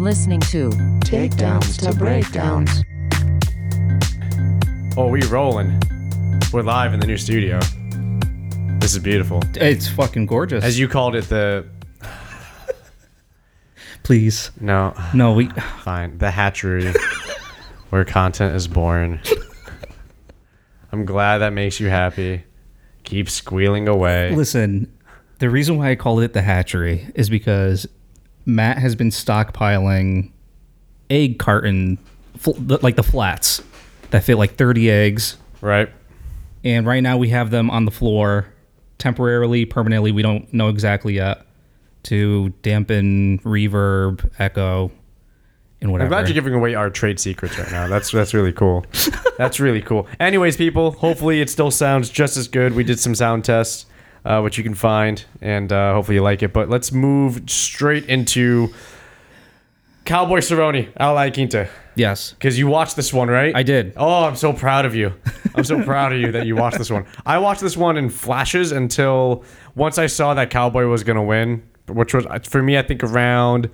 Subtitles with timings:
[0.00, 0.70] You are listening to
[1.00, 2.70] Takedowns to breakdowns.
[4.96, 5.78] Oh, we rolling.
[6.54, 7.60] We're live in the new studio.
[8.78, 9.42] This is beautiful.
[9.56, 10.64] It's fucking gorgeous.
[10.64, 11.66] As you called it, the
[14.02, 14.50] please.
[14.58, 15.48] no, No, we.
[15.84, 16.94] fine, the hatchery,
[17.90, 19.20] where content is born.
[20.92, 22.44] I'm glad that makes you happy.
[23.04, 24.34] Keep squealing away.
[24.34, 24.90] Listen,
[25.40, 27.86] the reason why I called it the hatchery is because
[28.54, 30.30] Matt has been stockpiling
[31.08, 31.98] egg carton,
[32.36, 33.62] fl- like the flats
[34.10, 35.36] that fit like 30 eggs.
[35.60, 35.90] Right?
[36.64, 38.46] And right now we have them on the floor
[38.98, 40.12] temporarily, permanently.
[40.12, 41.46] We don't know exactly yet
[42.04, 44.90] to dampen reverb, echo,
[45.80, 46.06] and whatever.
[46.06, 47.88] I'm glad you're giving away our trade secrets right now.
[47.88, 48.84] That's that's really cool.
[49.38, 50.06] That's really cool.
[50.18, 52.74] Anyways, people, hopefully it still sounds just as good.
[52.74, 53.86] We did some sound tests,
[54.24, 56.52] uh, which you can find, and uh, hopefully you like it.
[56.52, 58.72] But let's move straight into
[60.04, 61.68] Cowboy Cerrone, Al Iaquinta.
[61.94, 62.32] yes.
[62.32, 63.54] Because you watched this one, right?
[63.54, 63.92] I did.
[63.96, 65.12] Oh, I'm so proud of you.
[65.54, 67.06] I'm so proud of you that you watched this one.
[67.26, 71.22] I watched this one in flashes until once I saw that Cowboy was going to
[71.22, 73.70] win, which was for me, I think around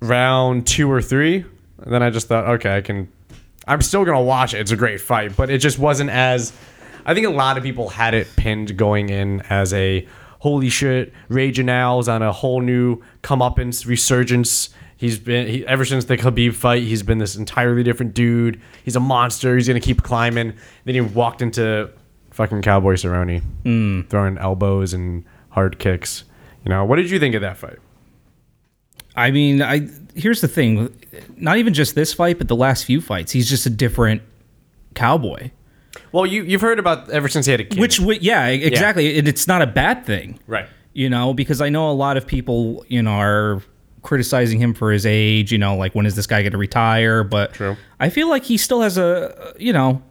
[0.00, 1.44] round two or three.
[1.82, 3.08] And then I just thought, okay, I can.
[3.68, 4.60] I'm still going to watch it.
[4.60, 6.52] It's a great fight, but it just wasn't as.
[7.06, 10.06] I think a lot of people had it pinned going in as a
[10.40, 14.70] holy shit, Raging Al's on a whole new comeuppance resurgence.
[14.96, 16.82] He's been he, ever since the Khabib fight.
[16.82, 18.60] He's been this entirely different dude.
[18.84, 19.54] He's a monster.
[19.54, 20.54] He's gonna keep climbing.
[20.84, 21.90] Then he walked into
[22.32, 24.00] fucking Cowboy Cerrone, hmm.
[24.08, 26.24] throwing elbows and hard kicks.
[26.64, 27.78] You know, what did you think of that fight?
[29.14, 30.92] I mean, I here's the thing.
[31.36, 34.22] Not even just this fight, but the last few fights, he's just a different
[34.94, 35.50] cowboy.
[36.16, 37.78] Well, you you've heard about ever since he had a kid.
[37.78, 39.18] Which, yeah, exactly.
[39.18, 40.66] And it's not a bad thing, right?
[40.94, 43.62] you know, because I know a lot of people, you know, are
[44.00, 45.52] criticizing him for his age.
[45.52, 47.22] You know, like when is this guy going to retire?
[47.22, 47.76] But True.
[48.00, 50.02] I feel like he still has a, you know,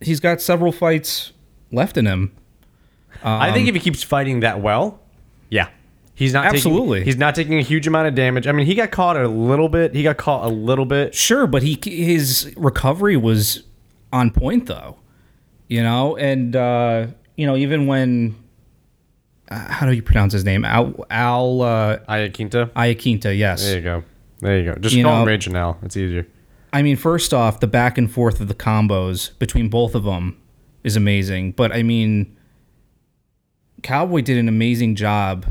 [0.00, 1.32] he's got several fights
[1.70, 2.36] left in him.
[3.22, 4.98] I think um, if he keeps fighting that well,
[5.50, 5.68] yeah.
[6.16, 6.98] He's not Absolutely.
[6.98, 8.48] Taking, he's not taking a huge amount of damage.
[8.48, 9.94] I mean, he got caught a little bit.
[9.94, 11.14] He got caught a little bit.
[11.14, 13.62] Sure, but he his recovery was
[14.12, 14.96] on point though,
[15.68, 17.06] you know, and uh,
[17.36, 18.36] you know even when
[19.50, 20.64] uh, how do you pronounce his name?
[20.64, 22.70] Al Al uh, Ayaquinta.
[22.72, 23.62] Iaquinta, yes.
[23.64, 24.04] There you go.
[24.40, 24.78] There you go.
[24.80, 25.78] Just You call him know- Raging Al.
[25.82, 26.26] It's easier.
[26.72, 30.36] I mean, first off, the back and forth of the combos between both of them
[30.84, 31.52] is amazing.
[31.52, 32.36] But I mean,
[33.82, 35.46] Cowboy did an amazing job.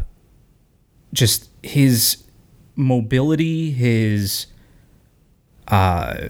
[1.14, 2.24] Just his
[2.76, 4.48] mobility, his
[5.70, 6.28] uh,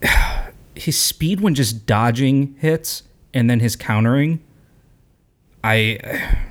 [0.80, 3.02] his speed when just dodging hits,
[3.34, 4.40] and then his countering.
[5.62, 5.98] I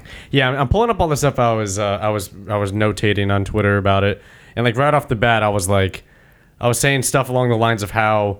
[0.31, 3.31] Yeah, I'm- pulling up all the stuff I was uh, I was I was notating
[3.33, 4.21] on Twitter about it,
[4.55, 6.03] and like right off the bat, I was like,
[6.59, 8.39] I was saying stuff along the lines of how,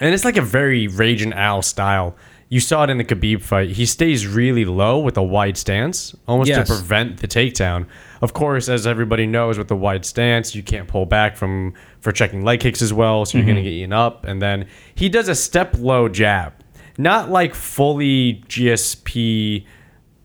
[0.00, 2.16] and it's like a very Raging Al style.
[2.48, 3.70] You saw it in the Khabib fight.
[3.70, 6.68] He stays really low with a wide stance, almost Yes.
[6.68, 7.86] to prevent the takedown.
[8.22, 12.12] Of course, as everybody knows, with the wide stance, you can't pull back from for
[12.12, 14.24] checking leg kicks as well, so you're gonna get eaten up.
[14.24, 16.52] And then he does a step low jab,
[16.96, 19.66] not like fully GSP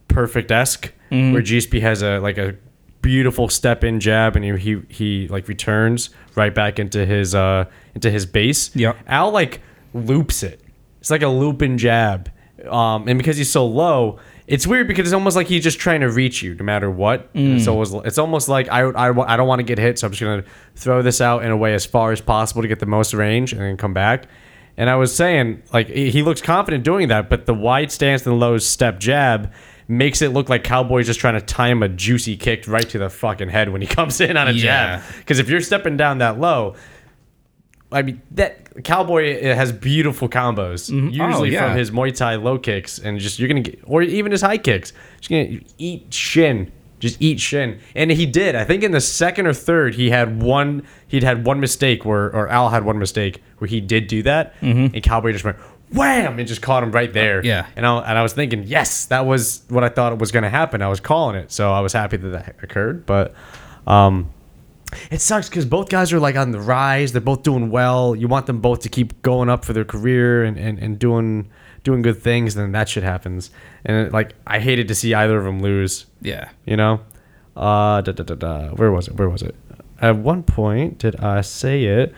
[0.08, 2.56] perfect esque, where GSP has a like a
[3.02, 7.66] beautiful step in jab, and he, he he like returns right back into his uh
[7.96, 8.74] into his base.
[8.76, 8.96] Yep.
[9.08, 9.60] Al like
[9.96, 10.61] loops it.
[11.02, 12.32] It's like a looping jab,
[12.70, 14.20] um, and because he's so low.
[14.48, 17.30] It's weird because it's almost like he's just trying to reach you no matter what.
[17.34, 20.12] It's always it's almost like I, I, I don't want to get hit, so I'm
[20.14, 20.44] just gonna
[20.76, 23.54] throw this out in a way as far as possible to get the most range
[23.54, 24.26] and then come back.
[24.78, 28.26] And I was saying, like, he he looks confident doing that, but the wide stance
[28.26, 29.54] and low step jab
[29.88, 33.10] makes it look like Cowboy's just trying to time a juicy kick right to the
[33.10, 34.98] fucking head when he comes in on a Yeah.
[35.00, 35.16] jab.
[35.20, 36.76] Because if you're stepping down that low,
[37.92, 41.22] I mean, that Cowboy uh, has beautiful combos, mm-hmm.
[41.22, 41.68] oh, usually Oh, yeah.
[41.70, 44.58] from his Muay Thai low kicks, and just you're gonna get, or even his high
[44.58, 44.94] kicks.
[45.20, 48.56] Just gonna eat shin, just eat shin, and he did.
[48.56, 50.84] I think in the second or third, he had one.
[51.08, 54.56] He'd had one mistake where, or Al had one mistake where he did do that,
[54.62, 54.94] mm-hmm.
[54.96, 55.58] and Cowboy just went
[55.94, 57.44] wham and just caught him right there.
[57.44, 57.68] Yeah.
[57.76, 60.82] and I and I was thinking, yes, that was what I thought was gonna happen.
[60.82, 63.34] I was calling it, so I was happy that that occurred, but.
[63.86, 64.30] um
[65.10, 67.12] it sucks because both guys are like on the rise.
[67.12, 68.16] They're both doing well.
[68.16, 71.50] You want them both to keep going up for their career and, and, and doing
[71.84, 72.56] doing good things.
[72.56, 73.52] Then that shit happens.
[73.86, 76.06] And it, like I hated to see either of them lose.
[76.22, 76.50] yeah.
[76.66, 77.02] You know,
[77.56, 78.70] uh, da, da, da, da.
[78.70, 79.16] where was it?
[79.16, 79.56] Where was it?
[80.00, 82.14] At one point, did I say it?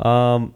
[0.00, 0.54] Um,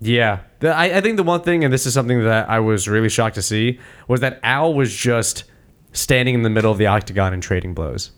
[0.00, 2.86] yeah, the, I, I think the one thing, and this is something that I was
[2.86, 5.44] really shocked to see, was that Al was just
[5.92, 8.10] standing in the middle of the octagon and trading blows.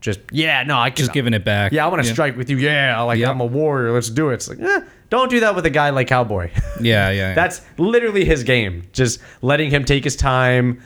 [0.00, 1.72] Just yeah, no, I can Just giving it back.
[1.72, 2.12] Yeah, I want to Yeah.
[2.14, 2.56] strike with you.
[2.58, 3.30] Yeah, like Yep.
[3.30, 3.92] I'm a warrior.
[3.92, 4.34] Let's do it.
[4.34, 4.80] It's like, eh,
[5.10, 6.50] don't do that with a guy like Cowboy.
[6.80, 7.10] Yeah, yeah.
[7.10, 7.34] yeah.
[7.34, 8.84] That's literally his game.
[8.92, 10.80] Just letting him take his time,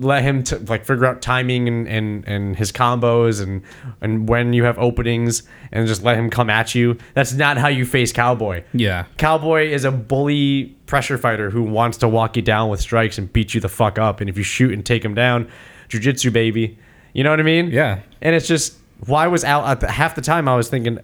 [0.00, 3.62] let him t- like figure out timing and, and, and his combos and
[4.00, 6.96] and when you have openings and just let him come at you.
[7.14, 8.64] That's not how you face Cowboy.
[8.72, 9.04] yeah.
[9.18, 13.32] Cowboy is a bully pressure fighter who wants to walk you down with strikes and
[13.32, 14.20] beat you the fuck up.
[14.20, 15.48] And if you shoot and take him down,
[15.88, 16.76] jujitsu baby.
[17.12, 17.70] You know what I mean?
[17.70, 18.00] Yeah.
[18.22, 18.76] And it's just
[19.06, 20.98] why was Al half the time I was thinking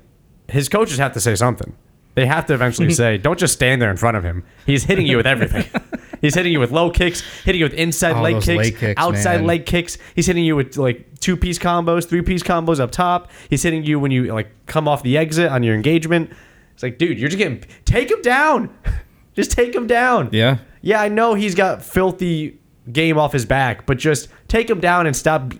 [0.48, 1.74] his coaches have to say something.
[2.14, 4.44] They have to eventually say, don't just stand there in front of him.
[4.66, 5.64] He's hitting you with everything.
[6.20, 9.00] He's hitting you with low kicks, hitting you with inside Oh, leg, kicks, leg kicks,
[9.00, 9.46] outside man.
[9.46, 9.98] leg kicks.
[10.14, 13.30] He's hitting you with like two piece combos, three piece combos up top.
[13.50, 16.30] He's hitting you when you like come off the exit on your engagement.
[16.72, 18.74] It's like, dude, you're just getting take him down.
[19.34, 20.30] just take him down.
[20.32, 20.58] Yeah.
[20.80, 22.58] Yeah, I know he's got filthy
[22.90, 25.52] game off his back, but just take him down and stop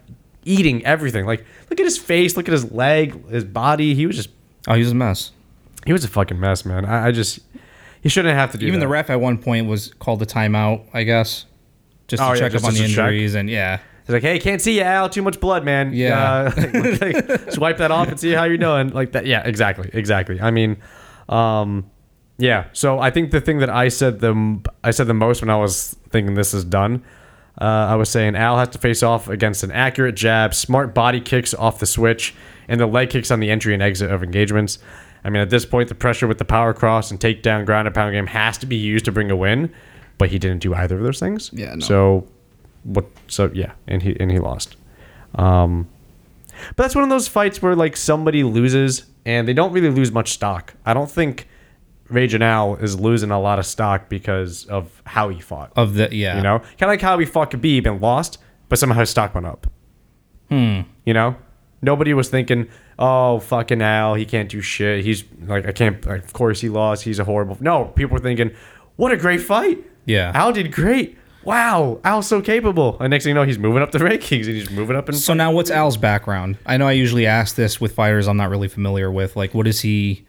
[0.45, 1.27] eating everything.
[1.27, 3.95] Like, look at his face, look at his leg, his body.
[3.95, 4.31] He was just,
[4.69, 5.33] Oh, he was a mess.
[5.87, 6.85] he was a fucking mess, man.
[6.85, 7.41] I, I just,
[8.03, 8.87] he shouldn't have to do Even that.
[8.87, 11.45] the ref at one point was called a timeout, I guess,
[12.09, 12.89] just to Oh, yeah, check just up on the check.
[12.91, 13.81] injuries and yeah.
[14.07, 15.09] He's like, hey, can't see you, Al.
[15.09, 15.93] Too much blood, man.
[15.95, 16.53] Yeah.
[16.55, 18.91] Uh, swipe that off and see how you're doing.
[18.91, 19.25] Like that.
[19.25, 19.89] Yeah, exactly.
[19.95, 20.39] Exactly.
[20.43, 20.77] I mean,
[21.31, 21.91] um,
[22.37, 22.67] yeah.
[22.75, 25.57] So I think the thing that I said the I said the most when I
[25.57, 27.03] was thinking this is done.
[27.61, 31.21] Uh, I was saying Al has to face off against an accurate jab, smart body
[31.21, 32.35] kicks off the switch,
[32.69, 34.79] and the leg kicks on the entry and exit of engagements.
[35.25, 37.95] I mean, at this point, the pressure with the power cross and takedown ground and
[37.95, 39.73] pound game has to be used to bring a win,
[40.19, 41.51] but he didn't do either of those things.
[41.53, 41.81] Yeah, no.
[41.81, 42.27] So
[42.83, 43.07] what?
[43.29, 44.77] So yeah, and he and he lost.
[45.37, 45.89] Um,
[46.77, 50.13] but that's one of those fights where like somebody loses and they don't really lose
[50.13, 50.75] much stock.
[50.85, 51.49] I don't think
[52.09, 55.73] Raging Al is losing a lot of stock because of how he fought.
[55.77, 56.37] Of the yeah.
[56.37, 59.35] You know, kind of like how he fought Khabib and lost, but somehow his stock
[59.35, 59.67] went up.
[60.51, 60.81] Hmm.
[61.05, 61.37] You know,
[61.83, 62.69] nobody was thinking,
[62.99, 66.05] "Oh, fucking Al, he can't do shit." He's like, I can't.
[66.05, 67.05] Like, of course, he lost.
[67.05, 67.57] He's a horrible.
[67.61, 68.51] No, people were thinking,
[68.97, 70.33] "What a great fight." Yeah.
[70.35, 71.17] Al did great.
[71.45, 72.97] Wow, Al's so capable.
[73.01, 75.17] And next thing you know, he's moving up the rankings and he's moving up And
[75.17, 76.57] So now what's Al's background?
[76.65, 79.37] I know I usually ask this with fighters I'm not really familiar with.
[79.37, 80.25] Like what is he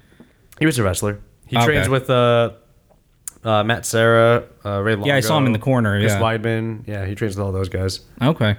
[0.59, 1.19] He was a wrestler.
[1.47, 1.65] He Okay.
[1.65, 2.51] trains with uh,
[3.43, 5.07] uh, Matt Serra, uh, Ray Longo.
[5.07, 6.19] Yeah, I saw him in the corner, Chris yeah.
[6.19, 6.87] Weidman.
[6.87, 7.99] Yeah, he trains with all those guys.
[8.21, 8.57] Okay.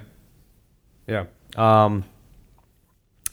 [1.07, 1.25] Yeah.
[1.55, 2.03] Um,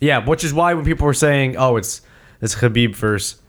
[0.01, 2.03] yeah, which is why when people were saying, "Oh, it's
[2.41, 3.41] it's Khabib versus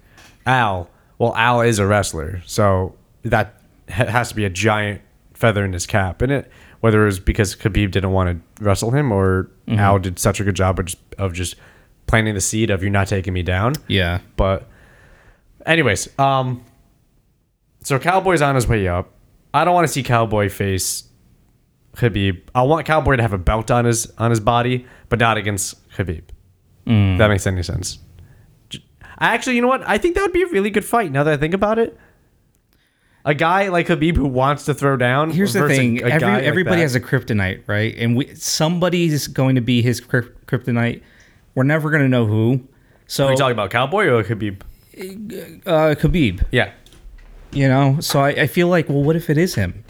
[0.46, 3.60] Al," well, Al is a wrestler, so that
[3.90, 5.02] ha- has to be a giant
[5.34, 6.22] feather in his cap.
[6.22, 6.52] And it,
[6.82, 10.44] whether it was because Khabib didn't want to wrestle him or Al did such a
[10.44, 11.56] good job of just, of just
[12.08, 14.20] planting the seed of "you're not taking me down." Yeah.
[14.38, 14.68] But
[15.66, 16.64] anyways, um
[17.84, 19.12] so Cowboy's on his way up.
[19.54, 21.04] I don't want to see Cowboy face
[21.96, 22.42] Khabib.
[22.54, 25.88] I want Cowboy to have a belt on his on his body, but not against
[25.92, 26.24] Khabib.
[26.88, 28.00] If that makes any sense.
[29.20, 29.88] Actually, you know what?
[29.88, 31.12] I think that would be a really good fight.
[31.12, 31.98] Now that I think about it,
[33.24, 35.32] a guy like Khabib who wants to throw down.
[35.32, 36.82] Here's the thing: a, a Every, like everybody that.
[36.84, 37.96] has a kryptonite, right?
[37.98, 41.02] And we somebody's going to be his kryptonite.
[41.56, 42.68] We're never going to know who.
[43.08, 44.62] So Are you talking about Cowboy or Khabib?
[44.98, 46.72] Uh, Khabib, Yeah.
[47.52, 47.98] you know.
[48.00, 49.84] So I, I feel like, well, what if it is him?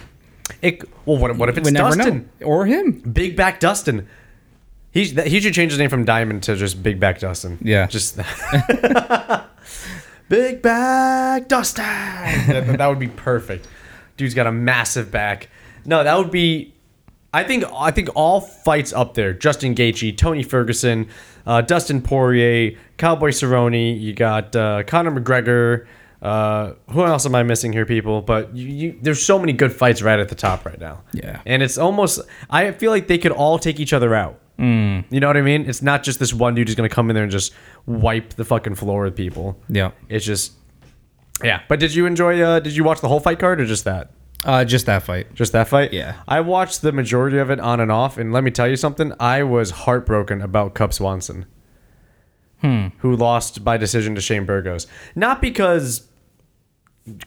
[0.62, 2.30] It, well, what, what if it's we never Dustin?
[2.40, 3.00] know, or him.
[3.02, 4.08] Big Back Dustin.
[4.92, 7.58] He's he should change his name from Diamond to just Big Back Dustin.
[7.62, 7.88] Yeah.
[7.88, 8.18] Just
[10.30, 11.84] Big Back Dustin.
[11.84, 13.68] that, that would be perfect.
[14.18, 15.50] Dude's got a massive back.
[15.86, 16.74] No, that would be.
[17.36, 19.34] I think I think all fights up there.
[19.34, 21.10] Justin Gaethje, Tony Ferguson,
[21.46, 24.00] uh, Dustin Poirier, Cowboy Cerrone.
[24.00, 25.86] You got uh, Conor McGregor.
[26.22, 28.22] Uh, who else am I missing here, people?
[28.22, 31.04] But you, you, there's so many good fights right at the top right now.
[31.12, 31.42] Yeah.
[31.46, 34.40] And it's almost, I feel like they could all take each other out.
[34.58, 35.04] Mm.
[35.10, 35.70] You know what I mean?
[35.70, 37.54] It's not just this one dude who's going to come in there and just
[37.86, 39.60] wipe the fucking floor with people.
[39.68, 39.92] Yeah.
[40.08, 40.54] It's just,
[41.44, 41.64] yeah.
[41.68, 44.10] But did you enjoy, uh, did you watch the whole fight card or just that?
[44.46, 45.34] Uh, just that fight.
[45.34, 45.92] Just that fight?
[45.92, 46.16] Yeah.
[46.28, 48.18] I watched the majority of it on and off.
[48.18, 51.46] And let me tell you something, I was heartbroken about Cub Swanson.
[52.62, 54.88] Who lost by decision to Shane Burgos.
[55.14, 56.08] Not because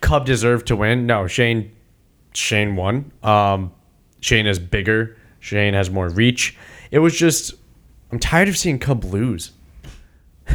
[0.00, 1.06] Cub deserved to win.
[1.06, 1.70] No, Shane
[2.34, 3.12] Shane won.
[3.22, 3.72] Um,
[4.20, 5.16] Shane is bigger.
[5.38, 6.58] Shane has more reach.
[6.90, 7.54] It was just
[8.10, 9.52] I'm tired of seeing Cub lose.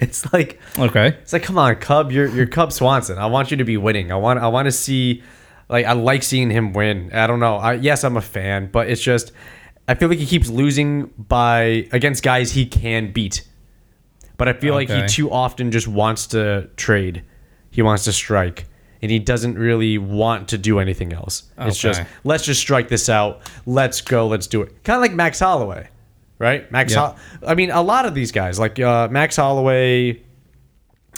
[0.00, 1.08] it's like Okay.
[1.22, 3.16] it's like come on, Cub, you're you're Cub Swanson.
[3.16, 4.12] I want you to be winning.
[4.12, 5.22] I want I want to see
[5.68, 7.10] like I like seeing him win.
[7.12, 7.56] I don't know.
[7.56, 9.32] I, yes, I'm a fan, but it's just
[9.86, 13.46] I feel like he keeps losing by against guys he can beat.
[14.36, 17.24] But I feel like he too often just wants to trade.
[17.70, 18.66] He wants to strike.
[19.00, 21.44] And he doesn't really want to do anything else.
[21.58, 23.42] It's just let's just strike this out.
[23.66, 24.26] Let's go.
[24.26, 24.82] Let's do it.
[24.84, 25.88] Kind of like Max Holloway.
[26.40, 26.70] right?
[26.72, 26.98] Max, Yeah.
[27.00, 30.22] Hol- I mean, a lot of these guys like uh, Max Holloway,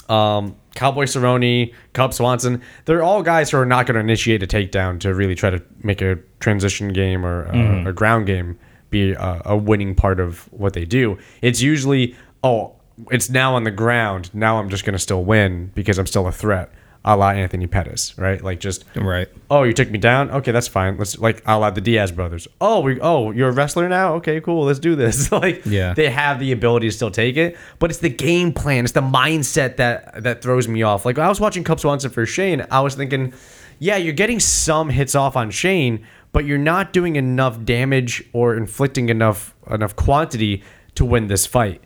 [0.09, 4.47] um, Cowboy Cerrone, Cub Swanson, they're all guys who are not going to initiate a
[4.47, 8.57] takedown to really try to make a transition game or a, a ground game
[8.89, 11.17] be a, a winning part of what they do.
[11.41, 12.75] It's usually, oh,
[13.09, 14.33] it's now on the ground.
[14.33, 16.71] Now I'm just going to still win because I'm still a threat,
[17.03, 18.43] a la Anthony Pettis, right?
[18.43, 19.27] Like just Right.
[19.49, 20.29] oh, you took me down.
[20.29, 20.97] Okay, that's fine.
[20.97, 22.47] Let's like I'll add the Diaz brothers.
[22.59, 24.13] Oh, we oh, you're a wrestler now.
[24.15, 24.65] Okay, cool.
[24.65, 25.31] Let's do this.
[25.43, 25.93] like Yeah.
[25.95, 28.83] they have the ability to still take it, but it's the game plan.
[28.83, 31.05] It's the mindset that that throws me off.
[31.05, 32.65] Like I was watching Cub Swanson for Shane.
[32.69, 33.33] I was thinking,
[33.79, 38.55] yeah, you're getting some hits off on Shane, but you're not doing enough damage or
[38.55, 40.61] inflicting enough enough quantity
[40.93, 41.81] to win this fight.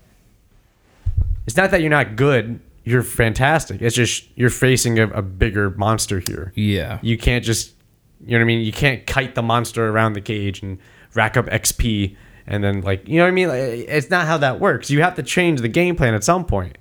[1.47, 2.59] It's not that you're not good.
[2.85, 3.81] You're fantastic.
[3.81, 6.99] It's just you're facing a, a bigger monster here Yeah.
[7.01, 7.73] you can't just
[8.25, 8.61] you know what I mean?
[8.61, 10.77] You can't kite the monster around the cage and
[11.13, 12.15] rack up XP
[12.47, 13.47] and then like you know what I mean?
[13.49, 14.89] Like, it's not how that works.
[14.89, 16.77] You have to change the game plan at some point.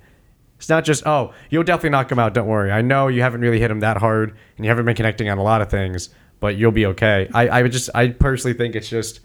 [0.57, 2.33] It's not just oh you'll definitely knock him out.
[2.33, 2.71] Don't worry.
[2.71, 5.37] I know you haven't really hit him that hard and you haven't been connecting on
[5.37, 6.09] a lot of things,
[6.39, 7.27] but you'll be okay.
[7.33, 9.19] I I would just I personally think it's just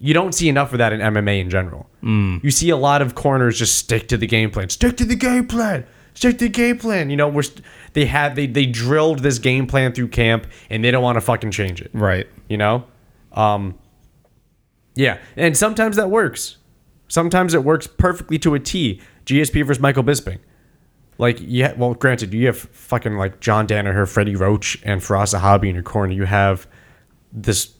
[0.00, 1.88] you don't see enough of that in MMA in general.
[2.02, 2.42] Mm.
[2.42, 4.70] You see a lot of corners just stick to the game plan.
[4.70, 5.86] Stick to the game plan.
[6.14, 7.10] Stick to the game plan.
[7.10, 10.82] You know, we're st- they had they they drilled this game plan through camp, and
[10.82, 11.90] they don't want to fucking change it.
[11.92, 12.26] Right.
[12.48, 12.84] You know,
[13.32, 13.78] um,
[14.94, 16.56] yeah, and sometimes that works.
[17.08, 19.00] Sometimes it works perfectly to a T.
[19.26, 20.38] GSP versus Michael Bisping.
[21.18, 25.68] Like, yeah, well, granted, you have fucking like John Danaher, Freddie Roach, and Firas Zahabi
[25.68, 26.14] in your corner.
[26.14, 26.66] You have
[27.30, 27.74] this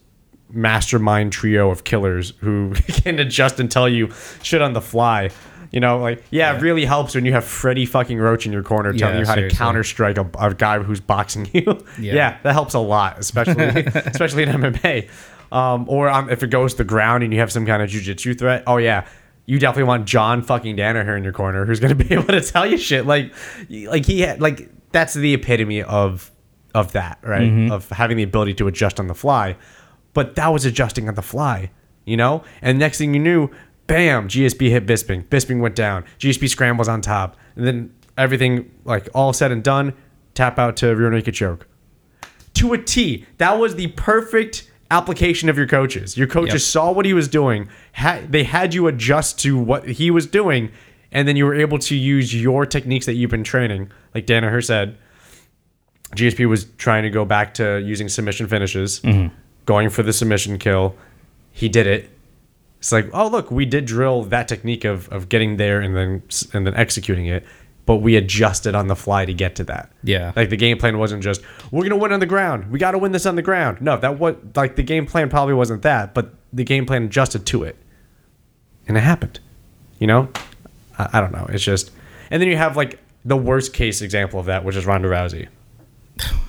[0.52, 4.10] mastermind trio of killers who can adjust and tell you
[4.42, 5.30] shit on the fly.
[5.72, 8.64] You know, like yeah, it really helps when you have Freddie fucking Roach in your
[8.64, 9.56] corner telling Yeah, you how seriously.
[9.56, 11.62] to counter strike a, a guy who's boxing you.
[11.98, 12.14] Yeah.
[12.14, 12.38] Yeah.
[12.42, 13.64] that helps a lot, especially
[13.94, 15.08] especially in MMA.
[15.52, 17.88] Um, or um, if it goes to the ground and you have some kind of
[17.90, 18.64] jujitsu threat.
[18.66, 19.06] Oh yeah,
[19.46, 22.66] you definitely want John fucking Danaher in your corner, who's gonna be able to tell
[22.66, 23.06] you shit.
[23.06, 23.32] Like,
[23.68, 26.32] like he had like that's the epitome of
[26.74, 27.42] of that, right?
[27.42, 27.72] Mm-hmm.
[27.72, 29.56] Of having the ability to adjust on the fly.
[30.12, 31.70] But that was adjusting on the fly,
[32.04, 32.42] you know.
[32.62, 33.50] And next thing you knew,
[33.86, 35.24] bam, GSP hit Bisping.
[35.26, 36.04] Bisping went down.
[36.18, 39.94] GSP scrambles on top, and then everything like all said and done,
[40.34, 41.66] tap out to rear naked choke
[42.54, 43.24] to a T.
[43.38, 46.16] That was the perfect application of your coaches.
[46.16, 46.60] Your coaches Yep.
[46.60, 47.68] saw what he was doing.
[48.28, 50.70] They had you adjust to what he was doing,
[51.12, 53.90] and then you were able to use your techniques that you've been training.
[54.14, 54.98] Like Danaher said,
[56.16, 59.34] GSP was trying to go back to using submission finishes, mm-hmm.
[59.70, 60.96] Going for the submission kill.
[61.52, 62.10] He did it.
[62.80, 66.22] It's like, oh look, we did drill that technique of, of getting there and then
[66.52, 67.44] and then executing it,
[67.86, 69.92] but we adjusted on the fly to get to that.
[70.02, 70.32] Yeah.
[70.34, 72.72] Like the game plan wasn't just we're gonna win on the ground.
[72.72, 73.80] We got to win this on the ground.
[73.80, 77.46] No, that what like the game plan probably wasn't that, but the game plan adjusted
[77.46, 77.76] to it,
[78.88, 79.38] and it happened.
[80.00, 80.30] You know,
[80.98, 81.46] I, I don't know.
[81.48, 81.92] It's just,
[82.32, 85.46] and then you have like the worst case example of that, which is Ronda Rousey,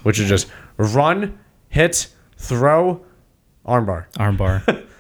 [0.01, 0.47] which is just
[0.77, 1.37] run,
[1.69, 3.05] hit, throw,
[3.65, 4.05] armbar.
[4.13, 4.85] Armbar.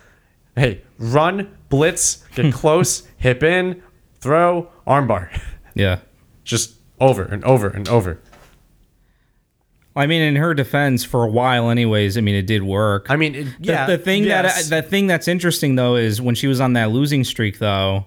[0.53, 3.81] Hey, run, blitz, get close, hip in,
[4.19, 5.29] throw, armbar.
[5.73, 5.99] yeah.
[6.43, 8.19] Just over and over and over.
[9.95, 12.17] I mean, in her defense, for a while, anyways.
[12.17, 13.07] I mean, it did work.
[13.09, 13.85] I mean, it, The, yeah.
[13.87, 14.67] the thing yes.
[14.69, 18.05] that the thing that's interesting though is when she was on that losing streak, though,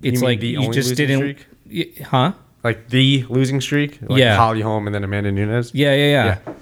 [0.00, 1.38] it's mean like the you just didn't,
[1.68, 2.32] y- huh?
[2.62, 4.36] like the losing streak, like Yeah.
[4.36, 5.72] Holly Holm and then Amanda Nunes.
[5.74, 6.52] Yeah, yeah, yeah, Yeah.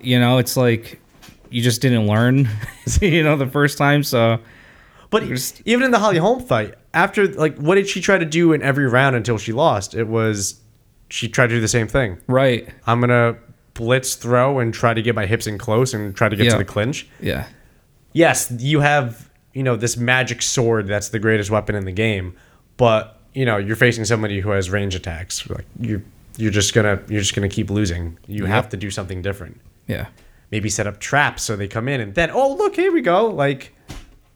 [0.00, 1.00] You know, it's like
[1.50, 2.48] you just didn't learn,
[3.00, 4.02] you know, the first time.
[4.02, 4.38] So
[5.10, 5.22] But
[5.64, 8.62] even in the Holly Holm fight, after like, what did she try to do in
[8.62, 9.94] every round until she lost?
[9.94, 10.60] It was
[11.10, 12.18] she tried to do the same thing.
[12.26, 13.36] right, I'm gonna
[13.74, 16.52] blitz throw and try to get my hips in close and try to get Yeah.
[16.52, 17.06] to the clinch.
[17.20, 17.46] yeah,
[18.12, 22.34] yes, you have you know this magic sword that's the greatest weapon in the game,
[22.76, 25.48] but you know you're facing somebody who has range attacks.
[25.48, 26.02] Like you,
[26.36, 28.18] you're just gonna you're just gonna keep losing.
[28.26, 29.60] You have to do something different.
[29.86, 30.06] yeah,
[30.50, 33.26] Maybe set up traps so they come in and then oh look here we go
[33.26, 33.74] like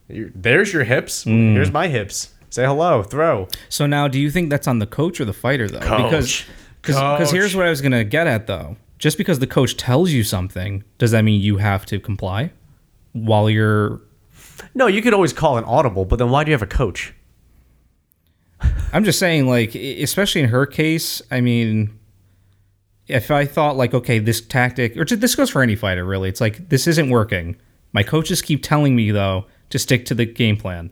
[0.08, 1.24] there's your hips.
[1.24, 1.54] Mm.
[1.54, 2.34] Here's my hips.
[2.50, 3.02] Say hello.
[3.02, 3.48] Throw.
[3.70, 5.80] So now, do you think that's on the coach or the fighter though?
[5.80, 6.46] Because Coach.
[6.82, 8.76] because here's what I was gonna get at though.
[8.98, 12.52] Just because the coach tells you something, does that mean you have to comply?
[13.12, 14.00] While you're,
[14.74, 17.12] No, you could always call an audible, but then why do you have a coach?
[18.92, 21.98] I'm just saying, like, especially in her case, I mean,
[23.12, 26.28] if I thought like, okay, this tactic, or this goes for any fighter, really.
[26.28, 27.56] It's like this isn't working.
[27.92, 30.90] My coaches keep telling me though to stick to the game plan.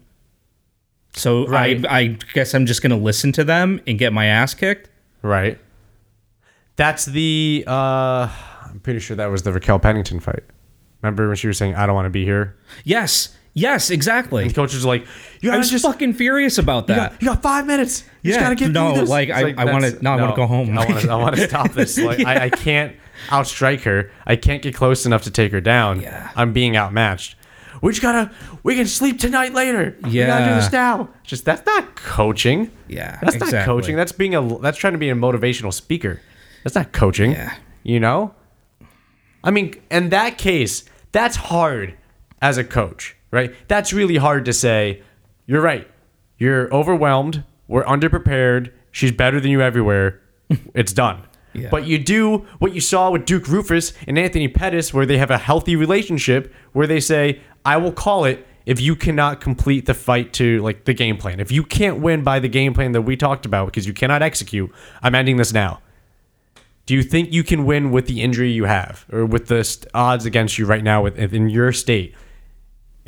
[1.15, 1.85] So Right.
[1.87, 4.89] I, I guess I'm just gonna listen to them and get my ass kicked.
[5.23, 5.59] Right.
[6.77, 8.29] That's the uh
[8.67, 10.45] I'm pretty sure that was the Raquel Pennington fight.
[11.03, 12.57] Remember when she was saying I don't want to be here?
[12.85, 14.47] Yes, Yes, exactly.
[14.49, 15.03] The coach is like,
[15.41, 17.11] you I gotta was just fucking furious about you that.
[17.13, 18.05] got, you got five minutes.
[18.23, 19.11] You just Yeah, gotta get no, through this.
[19.11, 20.79] like, It's I- I wanna- that's- now I wanna go home.
[20.79, 21.11] I want to.
[21.11, 21.99] I want to stop this.
[21.99, 22.95] Like I, I can't
[23.29, 24.11] outstrike her.
[24.27, 26.01] I can't get close enough to take her down.
[26.01, 26.31] Yeah.
[26.37, 27.35] I'm being outmatched.
[27.83, 28.31] We just gotta.
[28.63, 29.97] We can sleep tonight later.
[29.97, 30.55] We gotta do Yeah.
[30.61, 31.09] this now.
[31.25, 32.71] Just that's not coaching.
[32.89, 33.97] Yeah, That's not coaching.
[33.97, 34.59] That's being a.
[34.59, 36.21] That's trying to be a motivational speaker.
[36.63, 37.33] That's not coaching.
[37.33, 37.55] Yeah.
[37.83, 38.35] You know.
[39.43, 41.95] I mean, in that case, that's hard
[42.43, 43.55] as a coach, right?
[43.69, 45.03] That's really hard to say.
[45.47, 45.89] You're right.
[46.39, 47.45] You're overwhelmed.
[47.69, 48.73] We're underprepared.
[48.93, 50.21] She's better than you everywhere.
[50.75, 51.23] It's done.
[51.53, 51.69] Yeah.
[51.71, 55.31] But you do what you saw with Duke Roufus and Anthony Pettis, where they have
[55.31, 59.95] a healthy relationship, where they say, "I will call it." If you cannot complete the
[59.95, 63.03] fight to like the game plan, if you can't win by the game plan that
[63.03, 64.71] we talked about because you cannot execute,
[65.03, 65.81] I'm ending this now.
[66.87, 70.27] Do you think you can win with the injury you have or with the odds
[70.27, 72.15] against you right now with, in your state?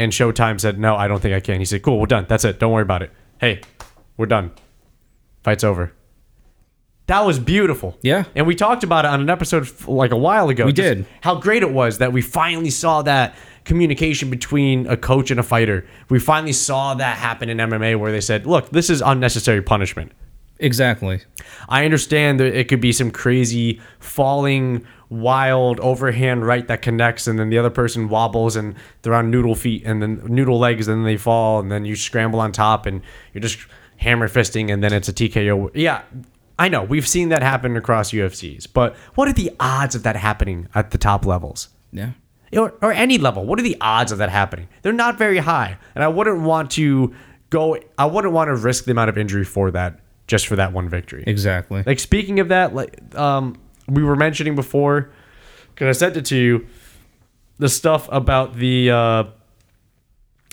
[0.02, 1.60] And Showtime said, No, I don't think I can.
[1.60, 2.26] He said, Cool, we're done.
[2.28, 2.58] That's it.
[2.58, 3.12] Don't worry about it.
[3.40, 3.60] Hey,
[4.16, 4.50] we're done.
[5.44, 5.92] Fight's over.
[7.06, 7.96] That was beautiful.
[8.02, 8.24] Yeah.
[8.34, 10.66] And we talked about it on an episode like a while ago.
[10.66, 11.06] We did.
[11.20, 15.42] How great it was that we finally saw that communication between a coach and a
[15.44, 15.86] fighter.
[16.08, 20.10] We finally saw that happen in MMA where they said, Look, this is unnecessary punishment.
[20.62, 21.20] Exactly.
[21.68, 27.38] I understand that it could be some crazy falling wild overhand right that connects and
[27.38, 30.98] then the other person wobbles and they're on noodle feet and then noodle legs and
[30.98, 33.02] then they fall and then you scramble on top and
[33.34, 33.58] you're just
[33.98, 35.70] hammer fisting and then it's a TKO.
[35.74, 36.02] Yeah,
[36.58, 36.84] I know.
[36.84, 38.68] We've seen that happen across UFCs.
[38.72, 41.68] But what are the odds of that happening at the top levels?
[41.92, 42.12] Yeah.
[42.56, 43.44] or, or any level.
[43.44, 44.68] What are the odds of that happening?
[44.82, 47.14] They're not very high, and I wouldn't want to
[47.50, 47.78] go.
[47.98, 49.98] I wouldn't want to risk the amount of injury for that
[50.32, 51.22] just for that one victory.
[51.26, 51.82] Exactly.
[51.84, 55.10] Like speaking of that, like um, we were mentioning before,
[55.74, 56.66] because I sent it to you,
[57.58, 59.24] the stuff about the uh,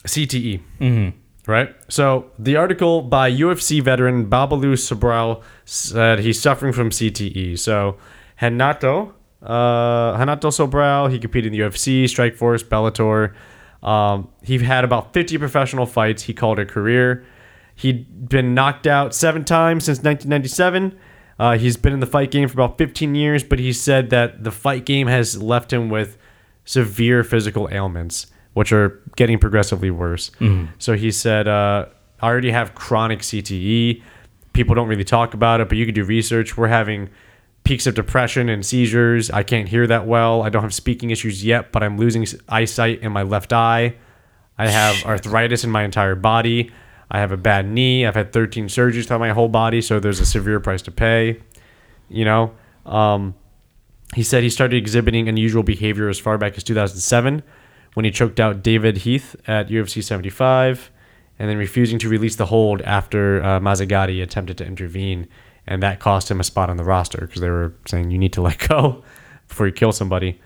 [0.04, 0.62] CTE.
[0.82, 1.18] Mm-hmm.
[1.50, 1.74] Right.
[1.88, 7.58] So the article by UFC veteran Babalu Sobral said he's suffering from CTE.
[7.58, 7.96] So
[8.42, 13.34] Hanato, uh, Hanato Sobral, he competed in the UFC, Strikeforce, Bellator.
[13.88, 16.24] Um, he had about 50 professional fights.
[16.24, 17.24] He called it a career.
[17.80, 21.00] He'd been knocked out seven times since 1997.
[21.40, 24.44] Uh, he's been in the fight game for about 15 years, but he said that
[24.44, 26.18] the fight game has left him with
[26.66, 30.30] severe physical ailments, which are getting progressively worse.
[30.78, 31.86] So he said, uh,
[32.22, 34.04] I already have chronic CTE.
[34.52, 36.58] People don't really talk about it, but you can do research.
[36.58, 37.10] We're having
[37.64, 39.32] peaks of depression and seizures.
[39.32, 40.42] I can't hear that well.
[40.42, 43.96] I don't have speaking issues yet, but I'm losing eyesight in my left eye.
[44.58, 46.72] I have arthritis in my entire body.
[47.12, 48.06] I have a bad knee.
[48.06, 51.42] I've had 13 surgeries throughout my whole body, so there's a severe price to pay.
[52.08, 52.54] You know,
[52.86, 53.36] um,
[54.16, 57.44] he said he started exhibiting unusual behavior as far back as 2007
[57.94, 60.92] when he choked out David Heath at UFC 75
[61.38, 65.28] and then refusing to release the hold after uh, Mazzagatti attempted to intervene.
[65.66, 68.34] And that cost him a spot on the roster because they were saying you need
[68.34, 69.04] to let go
[69.48, 70.42] before you kill somebody.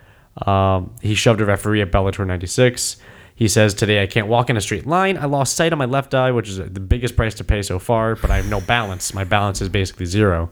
[0.45, 2.97] Um, he shoved a referee at Bellator 96.
[3.43, 5.17] He says, Today I can't walk in a straight line.
[5.17, 7.77] I lost sight on my left eye, which is the biggest price to pay so
[7.77, 9.13] far, but I have no balance.
[9.13, 10.49] My balance is basically zero.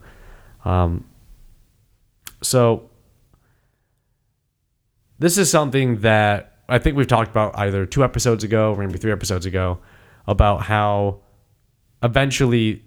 [0.66, 1.06] Um,
[2.44, 2.90] so
[5.20, 9.00] this is something that I think we've talked about either two episodes ago or maybe
[9.00, 9.80] three episodes ago
[10.28, 11.22] about how
[12.04, 12.84] eventually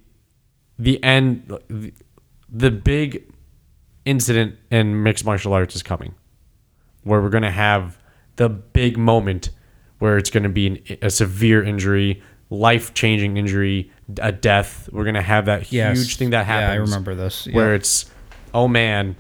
[0.79, 1.51] the end,
[2.51, 3.33] the, big
[4.05, 6.15] incident in mixed martial arts is coming,
[7.05, 7.97] where we're going to have
[8.37, 9.49] the big moment
[10.05, 13.91] where it's going to be an, a severe injury, life changing injury,
[14.21, 14.87] a death.
[14.93, 15.97] We're going to have that Yes.
[15.97, 16.69] huge thing that happens.
[16.69, 17.49] Yeah, I remember this.
[17.51, 18.05] Where it's,
[18.53, 19.17] oh man,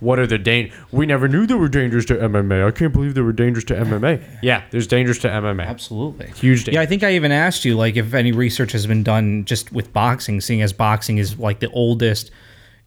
[0.00, 0.72] what are the dang?
[0.90, 2.66] We never knew there were dangers to MMA.
[2.66, 4.22] I can't believe there were dangers to MMA.
[4.42, 5.66] Yeah, there's dangers to MMA.
[5.66, 6.30] Absolutely.
[6.30, 6.76] Huge danger.
[6.78, 9.72] Yeah, I think I even asked you like if any research has been done just
[9.72, 12.30] with boxing, seeing as boxing is like the oldest,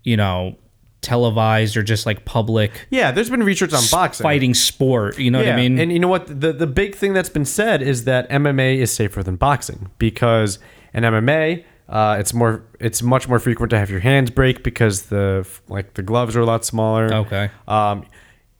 [0.03, 0.57] you know,
[1.01, 4.23] televised or just like public Yeah, there's been research on boxing.
[4.23, 5.17] fighting sport.
[5.19, 5.79] You know what I mean?
[5.79, 6.27] And you know what?
[6.27, 10.59] The the big thing that's been said is that MMA is safer than boxing because
[10.93, 15.03] in MMA, uh, it's more it's much more frequent to have your hands break because
[15.03, 17.13] the like the gloves are a lot smaller.
[17.13, 17.49] Okay.
[17.67, 18.05] Um,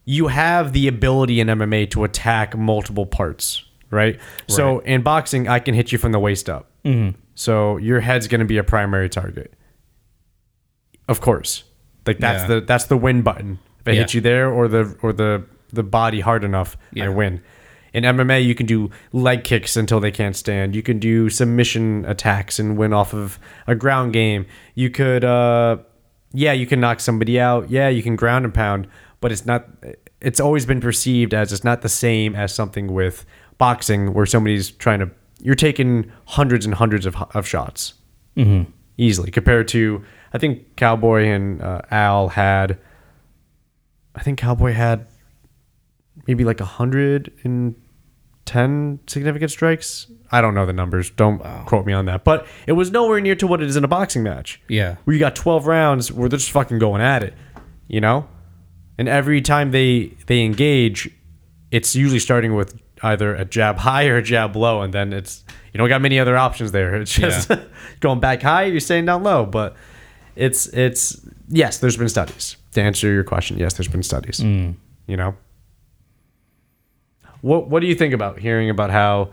[0.05, 4.17] you have the ability in MMA to attack multiple parts, right?
[4.47, 6.69] So in boxing, I can hit you from the waist up.
[6.85, 7.19] Mm-hmm.
[7.35, 9.53] So your head's going to be a primary target.
[11.09, 11.63] Of course,
[12.07, 12.47] like that's Yeah.
[12.55, 13.59] the that's the win button.
[13.81, 14.17] If I hit Yeah.
[14.17, 15.43] you there or the or the
[15.73, 17.09] the body hard enough, I Yeah.
[17.09, 17.41] win.
[17.93, 20.75] In MMA, you can do leg kicks until they can't stand.
[20.75, 24.45] You can do submission attacks and win off of a ground game.
[24.75, 25.77] You could, uh,
[26.33, 27.71] yeah, you can knock somebody out.
[27.71, 28.87] Yeah, you can ground and pound,
[29.19, 29.65] but it's not.
[30.21, 33.25] It's always been perceived as it's not the same as something with
[33.57, 35.09] boxing where somebody's trying to
[35.41, 37.93] you're taking hundreds and hundreds of of shots
[38.35, 38.69] Mm-hmm.
[38.97, 42.79] Easily compared to I think Cowboy and uh, Al had
[44.15, 45.07] I think Cowboy had
[46.27, 47.75] maybe like a hundred and
[48.45, 50.07] ten significant strikes.
[50.31, 51.09] I don't know the numbers.
[51.11, 52.23] Don't quote me on that.
[52.23, 54.59] But it was nowhere near to what it is in a boxing match.
[54.67, 54.95] Yeah.
[55.03, 57.33] Where you got twelve rounds where they're just fucking going at it.
[57.87, 58.27] You know?
[58.97, 61.09] And every time they they engage,
[61.71, 65.43] it's usually starting with either a jab high or a jab low, and then it's
[65.73, 66.95] you don't got many other options there.
[67.01, 67.51] It's just
[67.99, 69.45] going back high, you're staying down low.
[69.45, 69.75] But
[70.35, 72.57] it's it's yes, there's been studies.
[72.73, 74.39] To answer your question, yes, there's been studies.
[74.39, 74.75] Mm.
[75.07, 75.35] You know?
[77.41, 79.29] What what do you think about hearing about how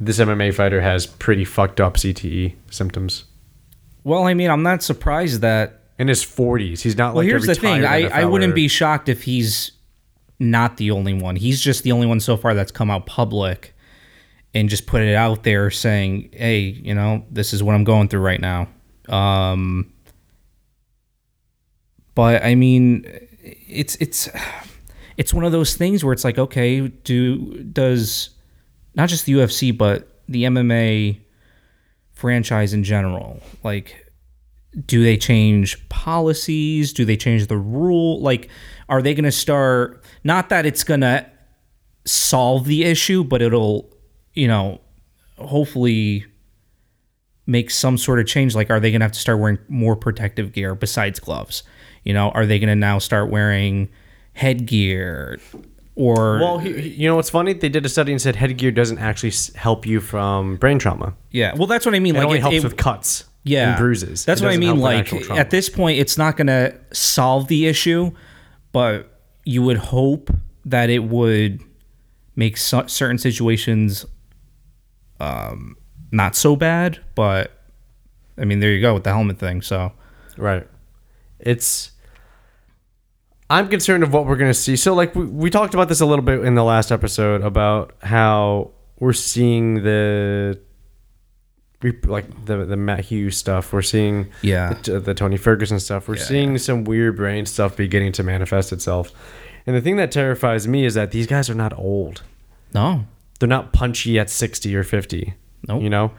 [0.00, 3.24] this MMA fighter has pretty fucked up CTE symptoms?
[4.02, 5.80] Well, I mean, I'm not surprised that.
[5.96, 7.84] In his 40s, he's not Well, like here's the thing.
[7.84, 9.70] I, I wouldn't er be shocked if he's
[10.38, 11.36] not the only one.
[11.36, 13.74] He's just the only one so far that's come out public
[14.52, 18.08] and just put it out there saying, "Hey, you know, this is what I'm going
[18.08, 18.68] through right now."
[19.08, 19.92] Um,
[22.14, 23.04] but I mean,
[23.42, 24.28] it's it's
[25.16, 28.30] it's one of those things where it's like, okay, do does
[28.94, 31.20] not just the UFC but the MMA
[32.12, 34.03] franchise in general like
[34.86, 38.48] do they change policies do they change the rule like
[38.88, 41.24] are they going to start not that it's going to
[42.04, 43.88] solve the issue but it'll
[44.32, 44.80] you know
[45.38, 46.24] hopefully
[47.46, 49.94] make some sort of change like are they going to have to start wearing more
[49.96, 51.62] protective gear besides gloves
[52.02, 53.88] you know are they going to now start wearing
[54.32, 55.38] headgear
[55.96, 57.52] or Well, he, he- you know what's funny?
[57.52, 61.14] They did a study and said headgear doesn't actually help you from brain trauma.
[61.30, 63.76] yeah well that's what i mean It like only it- helps it- with cuts yeah
[63.78, 64.24] bruises.
[64.24, 67.66] that's It what i mean like at this point it's not going to solve the
[67.66, 68.10] issue
[68.72, 70.30] but you would hope
[70.64, 71.60] that it would
[72.36, 74.06] make so- certain situations
[75.20, 75.76] um
[76.10, 77.52] not so bad but
[78.38, 79.92] i mean there you go with the helmet thing so
[80.36, 80.66] Right.
[81.38, 81.92] It's.
[83.50, 84.74] I'm concerned of what we're going to see.
[84.74, 87.94] So, like, we, we talked about this a little bit in the last episode about
[88.02, 90.58] how we're seeing the.
[91.92, 94.74] Like the the Matt Hughes stuff, we're seeing Yeah.
[94.82, 96.08] the, the Tony Ferguson stuff.
[96.08, 99.12] We're seeing some weird brain stuff beginning to manifest itself,
[99.66, 102.22] and the thing that terrifies me is that these guys are not old.
[102.72, 103.06] no
[103.38, 105.34] They're not punchy at sixty or fifty.
[105.68, 105.82] Nope.
[105.82, 106.12] You know,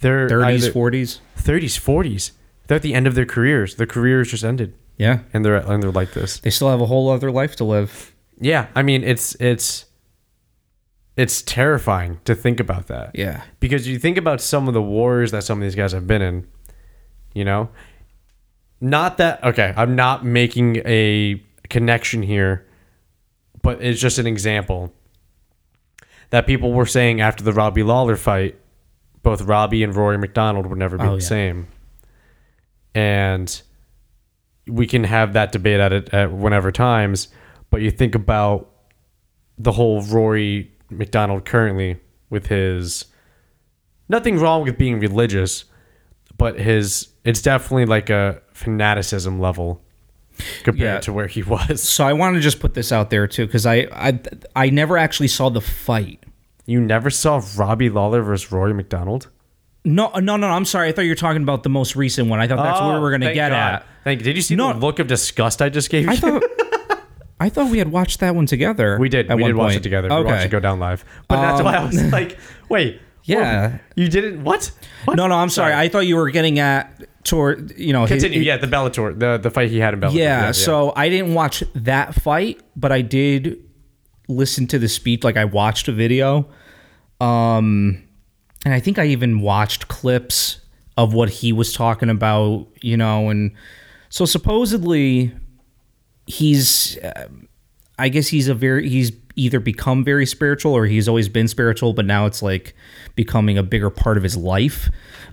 [0.00, 2.30] they're 30s 40s 30s, 40s.
[2.66, 3.76] They're at the end of their careers.
[3.76, 6.40] Their careers just ended, yeah and they're and they're like this.
[6.40, 9.85] they still have a whole other life to live Yeah, I mean it's it's
[11.16, 13.10] it's terrifying to think about that.
[13.14, 16.06] yeah because you think about some of the wars that some of these guys have
[16.06, 16.46] been in.
[17.34, 17.68] You know,
[18.80, 19.74] not that okay.
[19.76, 22.66] I'm not making a connection here,
[23.62, 24.92] but it's just an example
[26.30, 28.58] that people were saying after the Robbie Lawler fight.
[29.22, 31.28] Both Robbie and Rory MacDonald would never be Oh, the yeah.
[31.28, 31.66] same,
[32.94, 33.60] and
[34.66, 37.28] we can have that debate at it at whenever times.
[37.70, 38.70] But you think about
[39.58, 41.98] the whole Rory MacDonald currently
[42.30, 43.06] with his
[44.08, 45.64] nothing wrong with being religious,
[46.38, 49.82] but his it's definitely like a fanaticism level
[50.64, 51.00] compared Yeah.
[51.00, 51.82] to where he was.
[51.82, 54.20] so i want to just put this out there too because I, I
[54.54, 56.22] i never actually saw the fight
[56.66, 59.28] You never saw Robbie Lawler versus Rory MacDonald?
[59.84, 60.48] No, no, no.
[60.48, 60.88] I'm sorry.
[60.88, 62.40] I thought you were talking about the most recent one.
[62.40, 63.56] I thought that's where we were going to Oh, get God.
[63.74, 63.86] at.
[64.02, 64.24] Thank you.
[64.24, 64.72] Did you see No.
[64.72, 66.10] the look of disgust I just gave you?
[66.10, 66.42] I thought,
[67.38, 68.98] I thought we had watched that one together.
[68.98, 69.28] we did.
[69.32, 69.76] We did watch point.
[69.78, 70.10] it together.
[70.10, 70.18] Okay.
[70.22, 71.04] We watched it go down live.
[71.28, 73.00] But that's why I was like, wait.
[73.28, 73.72] Yeah.
[73.72, 73.80] what?
[73.96, 74.70] You didn't what?
[75.04, 75.16] what?
[75.16, 75.34] No, no.
[75.34, 75.74] I'm sorry.
[75.74, 78.04] I thought you were getting at toward you know.
[78.06, 78.40] his- Continue.
[78.46, 80.14] yeah, the Bellator, the the fight he had in Bellator.
[80.14, 83.60] yeah, So I didn't watch that fight, but I did
[84.28, 85.24] listen to the speech.
[85.24, 86.48] Like I watched a video,
[87.20, 88.00] um,
[88.64, 90.60] and I think I even watched clips
[90.96, 92.68] of what he was talking about.
[92.80, 93.50] You know, and
[94.08, 95.34] so supposedly
[96.26, 97.28] he's, uh,
[97.98, 101.92] I guess he's a very he's either become very spiritual or he's always been spiritual,
[101.92, 102.74] but now it's like
[103.14, 104.88] becoming a bigger part of his life.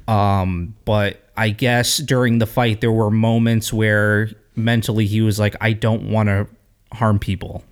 [0.08, 5.56] Um, but I guess during the fight there were moments where mentally he was like,
[5.62, 6.48] I don't want to
[6.94, 7.64] harm people.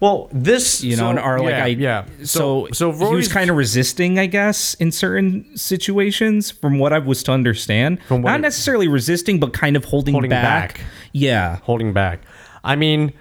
[0.00, 2.04] Well, this You know, so- and are like yeah, I yeah.
[2.24, 6.98] So so he was kind of resisting, I guess, in certain situations, from what I
[6.98, 8.00] was to understand.
[8.04, 10.74] From what Not it- necessarily resisting, but kind of holding, Holding back.
[10.78, 10.80] back.
[11.12, 11.56] Yeah.
[11.62, 12.20] holding back.
[12.62, 13.12] I mean,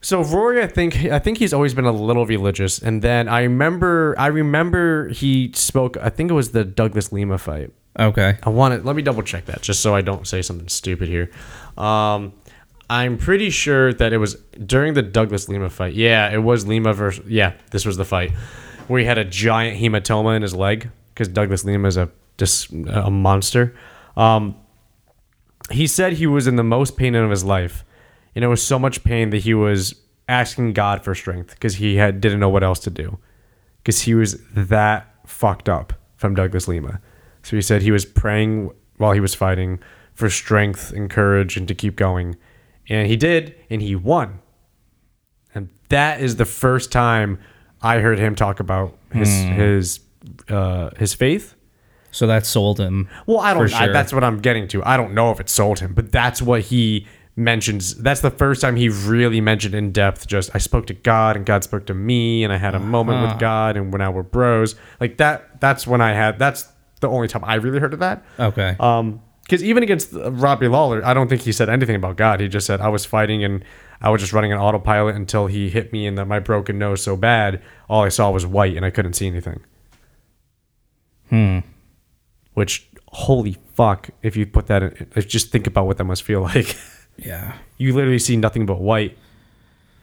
[0.00, 3.42] so Rory, I think I think he's always been a little religious, and then I
[3.42, 5.96] remember I remember he spoke.
[6.00, 7.70] I think it was the Douglas Lima fight.
[7.98, 8.36] Okay.
[8.42, 11.08] I want to let me double check that just so I don't say something stupid
[11.08, 11.30] here.
[11.78, 12.34] Um,
[12.88, 15.94] I'm pretty sure that it was during the Douglas Lima fight.
[15.94, 17.26] Yeah, it was Lima versus.
[17.26, 18.32] Yeah, this was the fight
[18.86, 22.70] where he had a giant hematoma in his leg because Douglas Lima is a just
[22.70, 23.74] a monster.
[24.16, 24.56] Um,
[25.70, 27.84] he said he was in the most pain of his life,
[28.34, 29.94] and it was so much pain that he was
[30.28, 33.18] asking God for strength because he had didn't know what else to do
[33.82, 37.00] because he was that fucked up from Douglas Lima.
[37.42, 39.78] So he said he was praying while he was fighting
[40.14, 42.36] for strength and courage and to keep going.
[42.88, 44.40] And he did, and he won.
[45.54, 47.38] And that is the first time
[47.82, 50.00] I heard him talk about his his
[50.48, 51.54] uh, his faith.
[52.10, 53.08] So that sold him.
[53.26, 53.68] Well, I don't.
[53.68, 54.82] For I, that's what I'm getting to.
[54.84, 57.94] I don't know if it sold him, but that's what he mentions.
[57.96, 60.26] That's the first time he really mentioned in depth.
[60.26, 63.18] Just I spoke to God, and God spoke to me, and I had a moment
[63.18, 63.32] Uh-huh.
[63.34, 65.60] with God, and when I were bros, like that.
[65.60, 66.38] That's when I had.
[66.38, 66.68] That's
[67.00, 68.24] the only time I really heard of that.
[68.40, 68.76] Okay.
[68.80, 72.40] Um, because even against uh, Robbie Lawler, I don't think he said anything about God.
[72.40, 73.64] He just said I was fighting and
[74.00, 77.00] I was just running an autopilot until he hit me in the, my broken nose
[77.00, 77.62] so bad.
[77.88, 79.60] All I saw was white and I couldn't see anything.
[81.30, 81.60] Hmm.
[82.54, 84.10] Which holy fuck!
[84.22, 86.76] If you put that in, just think about what that must feel like.
[87.16, 87.56] yeah.
[87.78, 89.16] you literally see nothing but white.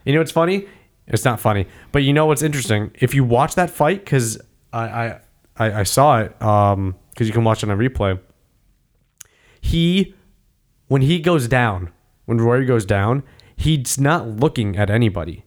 [0.05, 0.67] You know what's funny?
[1.07, 2.91] It's not funny, but you know what's interesting?
[2.95, 4.39] If you watch that fight, because
[4.71, 5.19] I, I
[5.57, 8.19] I I saw it, um, because you can watch it on a replay.
[9.65, 10.13] He,
[10.87, 11.91] when he goes down,
[12.25, 13.23] when Rory goes down,
[13.55, 15.45] he's not looking at anybody.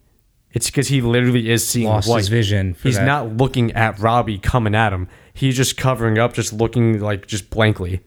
[0.53, 2.19] It's because he literally is seeing Lost white.
[2.19, 3.05] his vision for He's that.
[3.05, 5.07] not looking at Robbie coming at him.
[5.35, 8.01] He's just covering up, just looking like just blankly.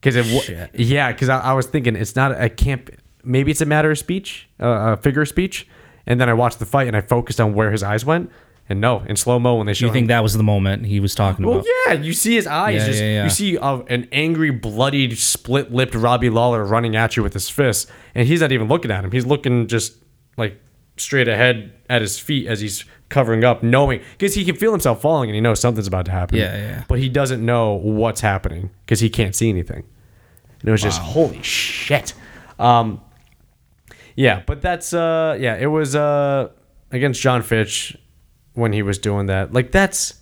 [0.00, 0.70] Because it, wa- Shit.
[0.78, 2.32] yeah, because I, I was thinking it's not.
[2.32, 2.88] I can't.
[3.24, 5.66] Maybe it's a matter of speech, uh, a figure of speech.
[6.06, 8.30] And then I watched the fight and I focused on where his eyes went.
[8.68, 10.08] And no, in slow mo when they show You think him.
[10.08, 11.66] that was the moment he was talking Well, about?
[11.86, 12.80] yeah, you see his eyes.
[12.80, 13.24] Yeah, just yeah, yeah.
[13.24, 17.86] you see uh, an angry, bloodied, split-lipped Robbie Lawler running at you with his fists,
[18.14, 19.12] and he's not even looking at him.
[19.12, 19.96] He's looking just
[20.36, 20.60] like
[20.96, 25.00] straight ahead at his feet as he's covering up, knowing because he can feel himself
[25.00, 26.36] falling and he knows something's about to happen.
[26.36, 26.84] Yeah, yeah.
[26.88, 29.84] But he doesn't know what's happening because he can't see anything.
[30.60, 32.14] And it was just holy shit.
[32.58, 33.00] Um,
[34.16, 36.48] yeah, but that's uh, yeah, it was uh
[36.90, 37.96] against Jon Fitch
[38.56, 39.52] when he was doing that.
[39.54, 40.14] Like that's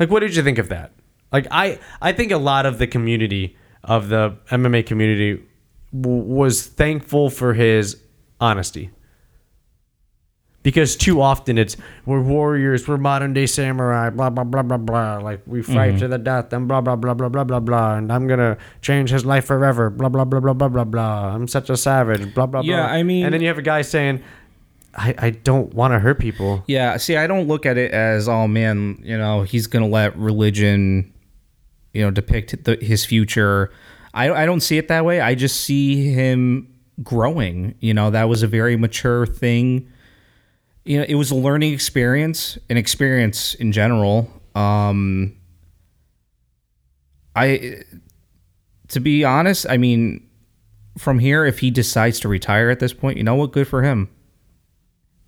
[0.00, 0.92] like what did you think of that?
[1.30, 5.42] Like I I think a lot of the community of the MMA community
[5.92, 8.00] w- was thankful for his
[8.40, 8.90] honesty.
[10.62, 15.16] Because too often it's we're warriors, we're modern day samurai, blah blah blah blah blah.
[15.18, 17.96] Like we fight to the death and blah blah blah blah blah blah blah.
[17.96, 19.90] And I'm gonna change his life forever.
[19.90, 21.34] Blah blah blah blah blah blah blah.
[21.34, 22.32] I'm such a savage.
[22.32, 22.70] Blah blah blah.
[22.76, 24.22] Yeah, I mean- and then you have a guy saying,
[24.94, 28.28] "I I don't want to hurt people." Yeah, see, I don't look at it as,
[28.28, 31.12] oh man, you know, he's gonna let religion,
[31.92, 33.72] you know, depict the, his future.
[34.14, 35.20] I I don't see it that way.
[35.20, 36.68] I just see him
[37.02, 37.74] growing.
[37.80, 39.88] You know, that was a very mature thing.
[40.84, 44.28] You know, it was a learning experience, an experience in general.
[44.54, 45.36] Um,
[47.36, 47.82] I,
[48.88, 50.28] to be honest, I mean,
[50.98, 53.52] from here, if he decides to retire at this point, you know what?
[53.52, 54.08] Good for him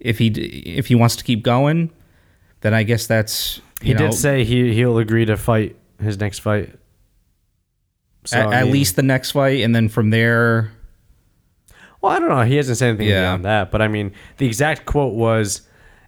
[0.04, 1.90] if he if he wants to keep going,
[2.60, 6.38] then I guess that's He know, did say he he'll agree to fight his next
[6.38, 6.72] fight.
[8.26, 10.70] So, at, I at least the next fight, and then from there,
[12.00, 12.42] Well, I don't know.
[12.42, 13.22] He hasn't said anything Yeah.
[13.22, 13.70] beyond that.
[13.70, 15.62] But I mean, the exact quote was,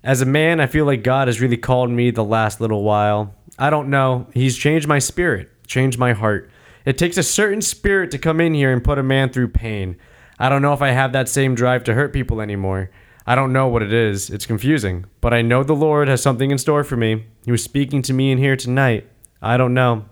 [0.04, 3.34] "As a man, I feel like God has really called me the last little while.
[3.58, 4.26] I don't know.
[4.34, 6.50] He's changed my spirit, changed my heart.
[6.84, 9.96] It takes a certain spirit to come in here and put a man through pain.
[10.38, 12.90] I don't know if I have that same drive to hurt people anymore.
[13.26, 14.30] I don't know what it is.
[14.30, 15.04] It's confusing.
[15.20, 17.24] But I know the Lord has something in store for me.
[17.44, 19.08] He was speaking to me in here tonight.
[19.42, 20.04] I don't know.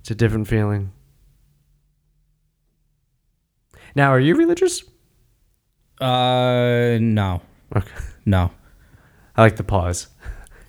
[0.00, 0.92] It's a different feeling."
[3.94, 4.82] Now, are you religious?
[6.00, 7.40] uh, no,
[7.74, 7.88] Okay.
[8.26, 8.50] no.
[9.34, 10.08] I like the pause.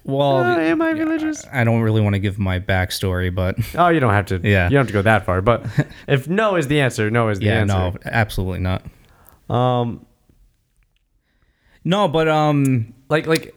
[0.05, 1.45] Well, Uh, am I religious?
[1.51, 4.39] I don't really want to give my backstory, but Oh, you don't have to.
[4.43, 4.65] Yeah.
[4.69, 5.41] You don't have to go that far.
[5.41, 5.65] But
[6.07, 7.75] if no is the answer, no is the yeah, answer.
[7.75, 8.83] no, absolutely not.
[9.53, 10.05] Um,
[11.87, 13.55] No, but um, like like.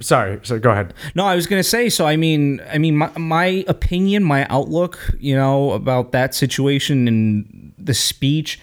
[0.00, 0.38] Sorry.
[0.42, 0.92] So go ahead.
[1.14, 1.88] No, I was gonna say.
[1.88, 7.08] So I mean, I mean, my, my opinion, my outlook, you know, about that situation
[7.08, 8.60] and the speech,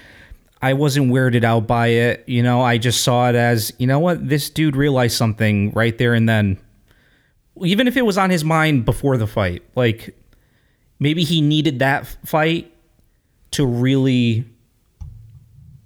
[0.61, 2.23] I wasn't weirded out by it.
[2.27, 5.97] You know, I just saw it as, you know what, this dude realized something right
[5.97, 6.59] there and then.
[7.61, 10.15] Even if it was on his mind before the fight, like
[10.99, 12.71] maybe he needed that fight
[13.51, 14.45] to really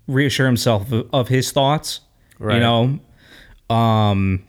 [0.07, 2.01] reassure himself of, of his thoughts.
[2.39, 2.55] Right.
[2.55, 2.99] You know,
[3.75, 4.43] um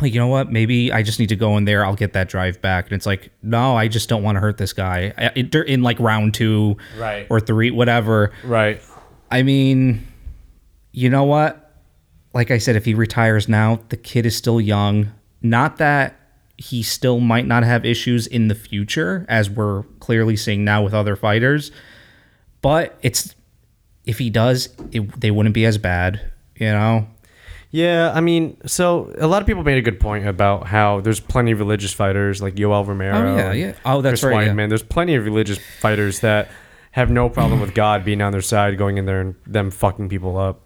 [0.00, 2.28] like you know what maybe i just need to go in there i'll get that
[2.28, 5.32] drive back and it's like no i just don't want to hurt this guy I-
[5.34, 7.26] it- in like round two Right.
[7.28, 8.80] or three whatever Right.
[9.30, 10.06] I mean,
[10.92, 11.72] you know what?
[12.34, 15.12] Like I said, if he retires now, the kid is still young.
[15.42, 16.18] Not that
[16.56, 20.92] he still might not have issues in the future, as we're clearly seeing now with
[20.94, 21.70] other fighters.
[22.60, 23.34] But it's
[24.04, 26.20] if he does, it, they wouldn't be as bad,
[26.56, 27.06] you know.
[27.72, 31.20] Yeah, I mean, so a lot of people made a good point about how there's
[31.20, 33.16] plenty of religious fighters like Yoel Romero.
[33.32, 33.72] Oh, yeah, yeah.
[33.84, 34.52] Oh, that's Chris right, yeah.
[34.52, 34.68] Weidman.
[34.68, 36.50] There's plenty of religious fighters that
[36.92, 40.08] have no problem with God being on their side, going in there and them fucking
[40.08, 40.60] people up.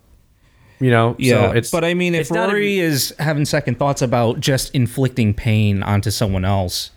[0.80, 4.00] You know, Yeah, So it's but I mean, if Rory even- is having second thoughts
[4.02, 6.90] about just inflicting pain onto someone else,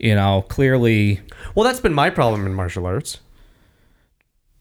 [0.00, 1.20] you know, clearly,
[1.54, 3.18] well, that's been my problem in martial arts.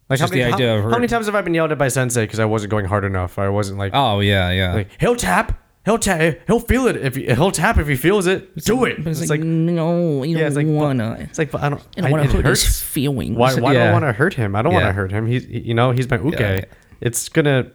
[0.09, 1.71] Like Just how many, the idea how, of how many times have I been yelled
[1.71, 3.37] at by sensei because I wasn't going hard enough?
[3.37, 4.73] I wasn't like oh yeah, yeah.
[4.73, 8.25] like he'll tap, he'll tap, he'll feel it if he, he'll tap if he feels
[8.25, 8.55] it.
[8.63, 9.03] Do it.
[9.03, 11.17] But It's, like, no, you yeah, it's like but- wanna.
[11.19, 11.81] It's like but I don't.
[11.97, 13.35] I don't want to hurt his feelings.
[13.35, 14.55] Why, why do I want to hurt him?
[14.55, 15.27] I don't want to hurt him.
[15.27, 16.39] He's, he- you know, he's my uke.
[16.39, 16.61] Yeah.
[17.01, 17.71] It's gonna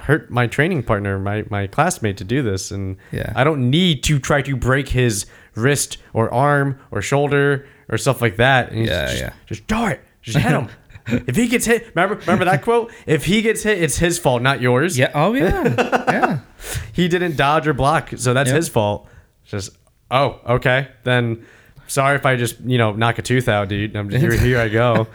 [0.00, 3.32] hurt my training partner, my my classmate, to do this, and Yeah.
[3.36, 8.20] I don't need to try to break his wrist or arm or shoulder or stuff
[8.20, 8.72] like that.
[8.72, 9.32] And Yeah, just, yeah.
[9.46, 10.00] Just do it.
[10.22, 10.68] Just hit him.
[11.06, 12.92] if he gets hit, remember remember that quote?
[13.06, 14.98] If he gets hit, it's his fault, not yours.
[14.98, 15.10] Yeah.
[15.14, 15.74] Oh yeah.
[16.08, 16.38] yeah.
[16.92, 18.56] He didn't dodge or block, so that's Yep.
[18.56, 19.06] his fault.
[19.44, 19.76] Just
[20.10, 20.88] oh, okay.
[21.04, 21.44] Then
[21.86, 23.94] sorry if I just you know knock a tooth out, dude.
[23.94, 24.32] I'm here.
[24.36, 25.06] Here I go.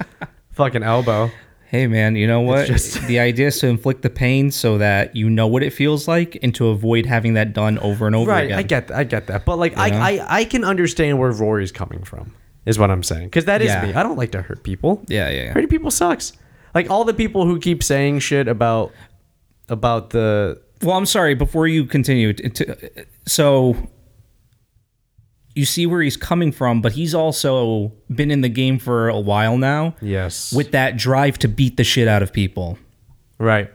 [0.53, 1.31] Fucking elbow.
[1.67, 2.67] Hey man, you know what?
[2.67, 6.05] just- the idea is to inflict the pain so that you know what it feels
[6.07, 8.59] like and to avoid having that done over and over right again.
[8.59, 9.77] i get that i get that but like?
[9.77, 12.33] I, I i can understand where rory's coming from
[12.65, 13.85] is what i'm saying because that is Yeah.
[13.85, 15.53] me i don't like to hurt people Yeah, yeah, yeah.
[15.53, 16.33] hurting people sucks
[16.75, 18.91] like all the people who keep saying shit about
[19.69, 21.35] about the Well, I'm sorry.
[21.35, 22.65] Before you continue, t- t-
[23.27, 23.75] so
[25.53, 29.19] you see where he's coming from, but he's also been in the game for a
[29.19, 32.77] while now yes with that drive to beat the shit out of people.
[33.37, 33.69] right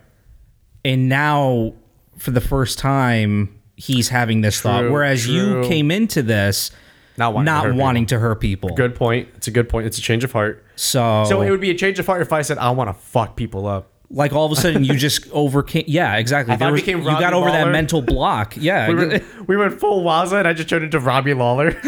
[0.85, 1.75] And now,
[2.19, 4.83] for the first time, he's having this thought.
[4.83, 6.71] True, Whereas you came into this
[7.19, 8.17] not wanting not to hurt wanting people.
[8.19, 8.71] to hurt people.
[8.77, 11.61] good point it's a good point it's a change of heart So, so it would
[11.61, 14.33] be a change of heart if i said i want to fuck people up like
[14.33, 15.83] all of a sudden you just overcame.
[15.89, 16.55] Yeah, exactly.
[16.55, 18.55] If I was- became you got over that mental block.
[18.61, 18.89] Yeah.
[18.89, 21.75] we went, we went full waza and i just turned into robbie lawler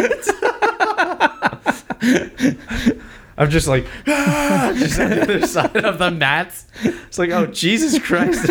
[3.40, 6.66] I'm just like, ah, just on the other side of the mats.
[6.82, 8.50] It's like, oh Jesus Christ!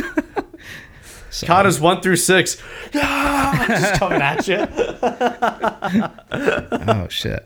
[1.45, 2.58] Katas one through six,
[2.95, 4.58] ah, just coming at you.
[6.88, 7.45] oh shit.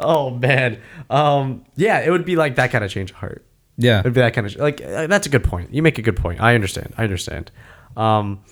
[0.00, 3.44] Oh man, um, yeah, it would be like that kind of change of heart.
[3.78, 4.00] Yeah.
[4.00, 5.72] It'd be that kind of like uh, that's a good point.
[5.72, 6.40] You make a good point.
[6.40, 6.94] I understand.
[6.96, 7.50] I understand.
[7.96, 8.42] Um,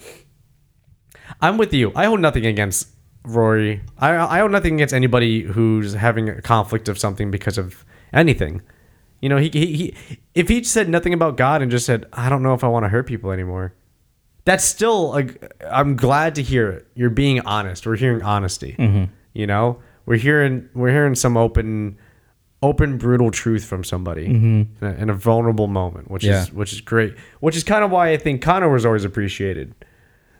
[1.41, 1.93] I'm with you.
[1.95, 2.89] I hold nothing against
[3.25, 3.83] Rory.
[3.99, 8.63] I I hold nothing against anybody who's having a conflict of something because of anything.
[9.21, 12.29] You know, he, he, he if he said nothing about God and just said, I
[12.29, 13.73] don't know if I want to hurt people anymore.
[14.44, 16.87] That's still like I'm glad to hear it.
[16.94, 17.87] You're being honest.
[17.87, 18.76] We're hearing honesty.
[19.33, 21.98] You know, we're hearing we're hearing some open
[22.62, 26.42] open brutal truth from somebody in, a, in a vulnerable moment, which Yeah.
[26.42, 27.14] is which is great.
[27.40, 29.74] Which is kind of why I think Conor was always appreciated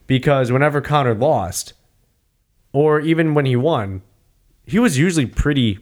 [0.07, 1.73] because whenever Conor lost,
[2.73, 4.03] or even when he won,
[4.67, 5.79] he was usually pretty.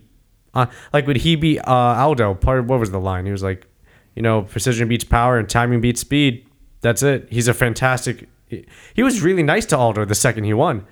[0.54, 2.35] Uh, like would he be uh, Aldo?
[2.35, 3.24] Part of what was the line?
[3.26, 3.66] He was like,
[4.14, 6.46] you know, precision beats power and timing beats speed.
[6.83, 7.27] That's it.
[7.31, 8.29] He's a fantastic.
[8.47, 10.87] He, he was really nice to Aldo the second he won.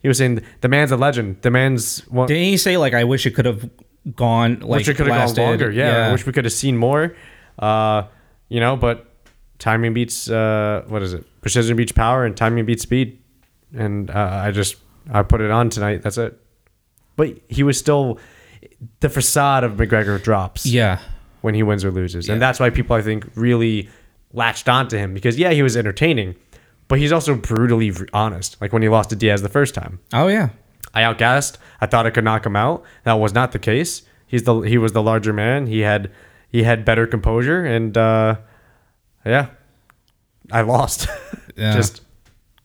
[0.00, 1.40] He was saying the man's a legend.
[1.42, 2.26] The man's one.
[2.26, 3.70] Didn't he say like I wish it could have
[4.16, 5.70] gone like wish it could have gone longer.
[5.70, 7.14] Yeah, I wish we could have seen more.
[7.58, 8.04] Uh,
[8.48, 9.06] you know, but
[9.58, 11.24] timing beats uh, what is it?
[11.40, 13.18] Precision beats power, and timing beats speed.
[13.74, 14.76] And uh, I just
[15.12, 16.02] I put it on tonight.
[16.02, 16.38] That's it.
[17.16, 18.18] But he was still
[19.00, 20.98] the facade of McGregor drops yeah.
[21.42, 23.88] when he wins or loses, and that's why people I think really
[24.34, 26.34] latched onto him because yeah, he was entertaining,
[26.88, 28.60] but he's also brutally honest.
[28.60, 30.00] Like when he lost to Diaz the first time.
[30.12, 30.50] Oh yeah.
[30.92, 31.56] I outgassed.
[31.80, 32.84] I thought I could knock him out.
[33.04, 34.02] That was not the case.
[34.26, 35.66] He's the he was the larger man.
[35.66, 36.10] He had
[36.50, 38.36] he had better composure, and uh,
[39.24, 39.48] yeah,
[40.50, 41.08] I lost.
[41.56, 41.72] Yeah.
[41.72, 42.02] Just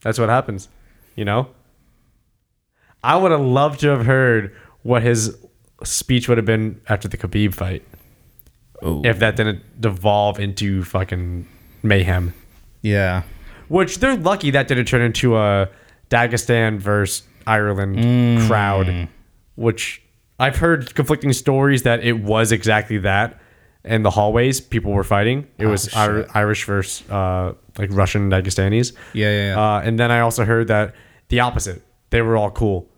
[0.00, 0.68] that's what happens,
[1.14, 1.50] you know.
[3.04, 4.52] I would have loved to have heard
[4.82, 5.36] what his
[5.84, 7.84] speech would have been after the Khabib fight
[8.84, 9.00] Ooh.
[9.04, 11.46] if that didn't devolve into fucking
[11.82, 12.34] mayhem.
[12.82, 13.22] Yeah.
[13.68, 15.68] Which they're lucky that didn't turn into a
[16.10, 18.46] Dagestan versus Ireland Mm.
[18.46, 19.08] crowd.
[19.56, 20.02] Which
[20.38, 23.38] I've heard conflicting stories that it was exactly that.
[23.84, 25.46] In the hallways, people were fighting.
[25.58, 26.10] It was Oh, shit.
[26.10, 28.92] Ir- Irish versus uh, like Russian Dagestanis.
[29.14, 29.60] Yeah, yeah, yeah.
[29.76, 30.94] Uh, and then I also heard that
[31.28, 31.82] the opposite.
[32.10, 32.88] They were all cool.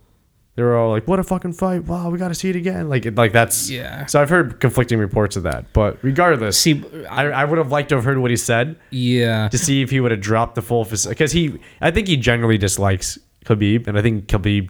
[0.55, 1.85] They were all like, "What a fucking fight!
[1.85, 4.05] Wow, we got to see it again!" Like, it- like that's Yeah.
[4.07, 7.89] So I've heard conflicting reports of that, but regardless, See, I, I would have liked
[7.89, 9.49] to have heard what he said yeah.
[9.49, 12.59] to see if he would have dropped the full because he I think he generally
[12.59, 14.69] dislikes Khabib and I think Khabib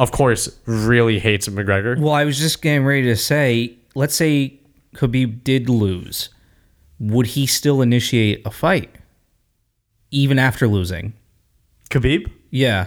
[0.00, 1.98] of course really hates McGregor.
[1.98, 4.58] Well, I was just getting ready to say, let's say
[4.96, 6.28] Khabib did lose,
[6.98, 8.90] would he still initiate a fight
[10.10, 11.12] even after losing?
[11.90, 12.30] Khabib?
[12.50, 12.86] Yeah.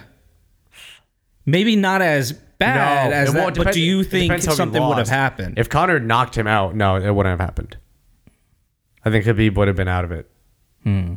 [1.45, 4.97] Maybe not as bad as it- that, it but do you think depends something would
[4.97, 5.57] have happened?
[5.57, 7.77] If Conor knocked him out, no, it wouldn't have happened.
[9.03, 10.29] I think Khabib would have been out of it.
[10.83, 11.15] Hmm.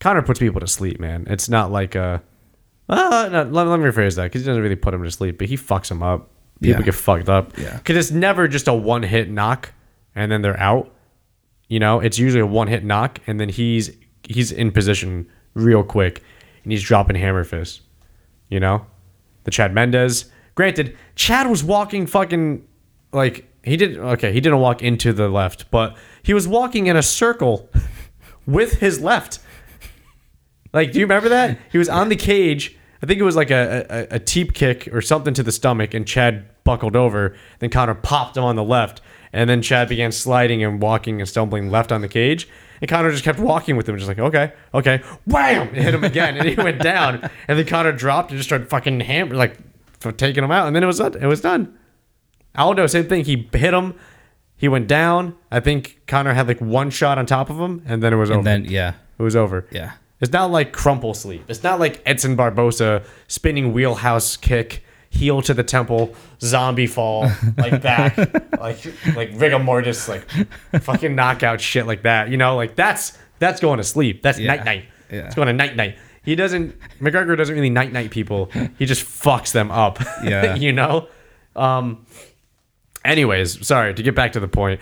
[0.00, 1.26] Conor puts people to sleep, man.
[1.28, 2.22] It's not like a.
[2.88, 5.38] Uh, no, let, let me rephrase that because he doesn't really put him to sleep,
[5.38, 6.30] but he fucks him up.
[6.60, 6.84] People Yeah.
[6.86, 7.56] get fucked up.
[7.56, 7.76] Yeah.
[7.76, 9.72] Because it's never just a one hit knock
[10.14, 10.92] and then they're out.
[11.68, 13.92] You know, it's usually a one hit knock and then he's
[14.24, 16.22] he's in position real quick
[16.64, 17.80] and he's dropping hammer fists.
[18.52, 18.84] You know,
[19.44, 20.26] the Chad Mendes.
[20.54, 22.62] Granted, Chad was walking fucking
[23.10, 23.96] like he did.
[23.96, 27.70] Okay, he didn't walk into the left, but he was walking in a circle
[28.46, 29.38] with his left.
[30.74, 31.58] Like, do you remember that?
[31.70, 32.76] He was on the cage.
[33.02, 35.94] I think it was like a, a, a teep kick or something to the stomach,
[35.94, 37.34] and Chad buckled over.
[37.58, 39.00] Then Conor popped him on the left,
[39.32, 42.46] and then Chad began sliding and walking and stumbling left on the cage.
[42.82, 45.68] And Conor just kept walking with him, just like, okay, okay, wham!
[45.68, 47.30] It hit him again, and he went down.
[47.48, 49.56] And then Conor dropped and just started fucking hammer, like
[50.16, 51.14] taking him out, and then it was done.
[51.14, 51.78] It was done.
[52.56, 53.24] Aldo, same thing.
[53.24, 53.94] He hit him.
[54.56, 55.36] He went down.
[55.50, 58.30] I think Conor had like one shot on top of him, and then it was
[58.30, 58.38] over.
[58.38, 58.94] and then, yeah.
[59.18, 59.66] it was over.
[59.70, 59.92] Yeah.
[60.20, 61.44] It's not like crumple sleep.
[61.48, 67.80] It's not like Edson Barboza spinning wheelhouse kick, heel to the temple, zombie fall, like
[67.82, 68.16] back,
[68.58, 68.84] like
[69.14, 70.26] like rigor mortis, like
[70.80, 72.30] fucking knockout shit like that.
[72.30, 74.22] You know, like that's that's going to sleep.
[74.22, 74.48] That's Yeah.
[74.56, 74.84] night night.
[75.10, 75.26] Yeah.
[75.26, 75.96] It's going to night night.
[76.24, 76.78] He doesn't.
[77.00, 78.50] McGregor doesn't really night night people.
[78.78, 79.98] He just fucks them up.
[80.24, 80.54] Yeah.
[80.54, 81.08] you know.
[81.54, 82.06] Um.
[83.04, 84.80] Anyways, sorry to get back to the point.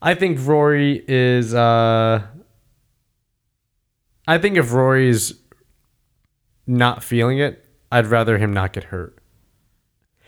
[0.00, 1.54] I think Rory is.
[1.54, 2.22] uh
[4.28, 5.34] I think if Rory's
[6.66, 9.18] not feeling it, I'd rather him not get hurt.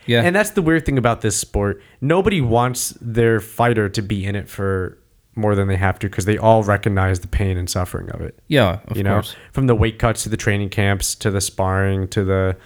[0.06, 0.22] Yeah.
[0.22, 1.82] And that's the weird thing about this sport.
[2.00, 4.98] Nobody wants their fighter to be in it for
[5.36, 8.38] more than they have to because they all recognize the pain and suffering of it.
[8.48, 12.06] yeah, of you know, from the weight cuts to the training camps to the sparring
[12.08, 12.56] to the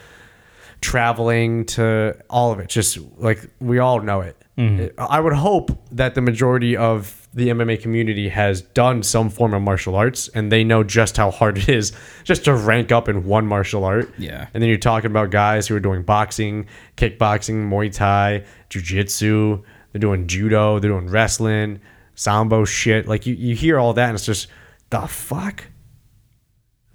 [0.81, 2.69] traveling to all of it.
[2.69, 4.37] Just like we all know it.
[4.59, 5.01] Mm-hmm.
[5.01, 9.63] I would hope that the majority of the MMA community has done some form of
[9.63, 11.93] martial arts and they know just how hard it is
[12.25, 14.13] just to rank up in one martial art.
[14.19, 14.49] Yeah.
[14.53, 20.01] And then you're talking about guys who are doing boxing, kickboxing, Muay Thai, Jiu-Jitsu, they're
[20.01, 21.81] doing judo, they're doing wrestling,
[22.17, 23.07] sambo shit.
[23.07, 24.49] Like you, you hear all that and it's just
[24.91, 25.67] the fuck?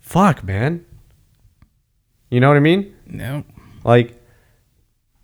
[0.02, 0.86] Fuck, man.
[2.30, 2.94] You know what I mean?
[3.06, 3.46] No.
[3.86, 4.22] Like,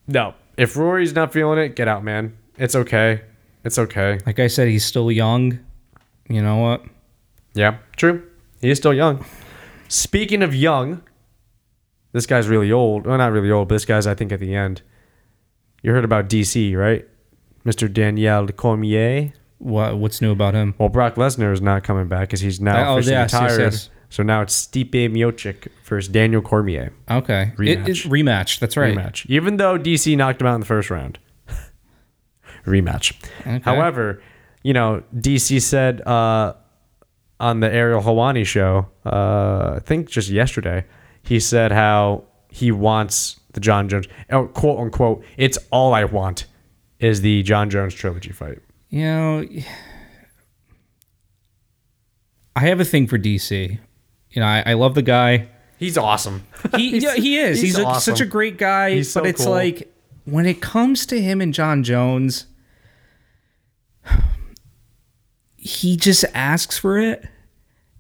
[0.07, 0.35] no.
[0.59, 2.37] If Rory's not feeling it, get out, man.
[2.57, 3.21] It's okay.
[3.63, 4.19] It's okay.
[4.25, 5.59] Like I said, he's still young.
[6.27, 6.83] You know what?
[7.53, 8.27] Yeah, true.
[8.61, 9.23] He is still young.
[9.87, 11.01] Speaking of young,
[12.11, 13.07] this guy's really old.
[13.07, 14.81] Well, not really old, but this guy's, I think, at the end.
[15.81, 17.07] You heard about DC, right?
[17.65, 17.91] Mr.
[17.91, 19.33] Daniel Cormier.
[19.59, 20.73] What what's new about him?
[20.77, 23.59] Well, Brock Lesnar is not coming back because he's now Oh, officially yes, yes, retired.
[23.73, 23.89] yes.
[24.09, 26.91] So now it's Stipe Miocic versus Daniel Cormier.
[27.09, 27.51] Okay.
[27.59, 28.07] It- Rematch.
[28.07, 28.59] rematch.
[28.59, 28.95] That's right.
[28.95, 29.25] rematch.
[29.27, 31.19] Even though DC knocked him out in the first round.
[32.65, 33.13] rematch.
[33.41, 33.59] Okay.
[33.63, 34.21] However,
[34.63, 36.53] you know, DC said uh,
[37.39, 40.85] on the Ariel Helwani show, uh, I think just yesterday,
[41.21, 46.45] he said how he wants the Jon Jones, oh, quote unquote, it's all I want
[46.99, 48.59] is the Jon Jones trilogy fight.
[48.89, 49.45] You know,
[52.55, 53.79] I have a thing for DC.
[54.31, 55.47] You know, I, I love the guy.
[55.77, 56.43] He's awesome.
[56.75, 57.61] He yeah, he is.
[57.61, 58.15] He's, he's a, awesome.
[58.15, 58.91] such a great guy.
[58.91, 59.51] He's so but it's cool.
[59.51, 59.91] like
[60.25, 62.47] when it comes to him and Jon Jones,
[65.57, 67.25] he just asks for it.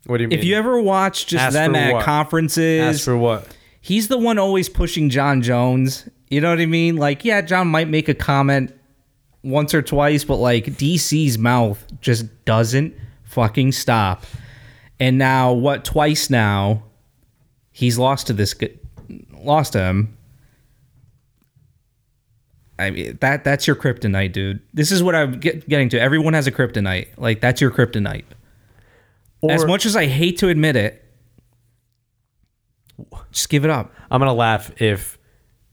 [0.05, 0.39] What do you mean?
[0.39, 2.05] If you ever watch just Ask them at what?
[2.05, 3.47] conferences, Ask for what?
[3.81, 6.07] he's the one always pushing Jon Jones.
[6.29, 6.97] You know what I mean?
[6.97, 8.75] Like, yeah, Jon might make a comment
[9.43, 14.25] once or twice, but like DC's mouth just doesn't fucking stop.
[14.99, 15.85] And now, what?
[15.85, 16.83] Twice now,
[17.71, 18.55] he's lost to this.
[19.31, 20.17] Lost to him.
[22.79, 24.61] I mean that that's your kryptonite, dude.
[24.73, 25.99] This is what I'm get, getting to.
[25.99, 27.09] Everyone has a kryptonite.
[27.17, 28.23] Like that's your kryptonite.
[29.41, 31.05] Or, as much as I hate to admit it,
[33.31, 33.93] just give it up.
[34.09, 35.17] I'm gonna laugh if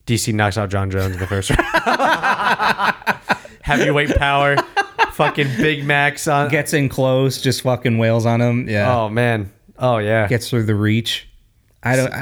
[0.07, 1.63] DC knocks out Jon Jones in the first round.
[3.63, 4.57] Heavyweight power,
[5.17, 6.51] fucking Big Macs on.
[6.51, 8.69] Gets in close, just fucking wails on him.
[8.69, 8.95] Yeah.
[8.95, 9.53] oh man.
[9.79, 10.29] Oh yeah.
[10.29, 11.29] Gets through the reach.
[11.83, 12.13] I don't.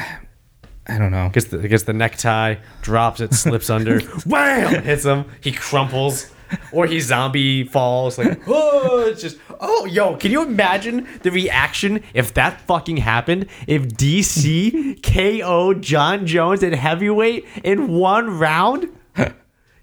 [0.87, 1.31] I don't know.
[1.31, 5.25] Gets the gets the necktie, drops it, slips under, wham, hits him.
[5.41, 6.31] He crumples,
[6.73, 8.19] or he zombie falls.
[8.19, 13.47] Like, oh, it's just, oh, yo, can you imagine the reaction if that fucking happened?
[13.67, 18.91] If DC KO Jon Jones at heavyweight in one round?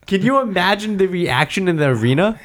[0.07, 2.39] Can you imagine the reaction in the arena?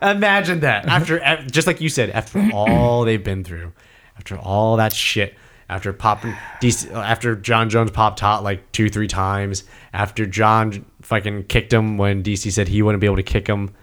[0.00, 1.18] Imagine that after,
[1.50, 3.72] just like you said, after all they've been through,
[4.16, 5.34] after all that shit,
[5.68, 6.32] after popping,
[6.62, 11.98] DC, after Jon Jones popped hot like two, three times, after Jon fucking kicked him
[11.98, 13.74] when DC said he wouldn't be able to kick him,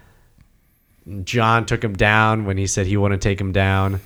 [1.22, 4.00] Jon took him down when he said he wouldn't take him down.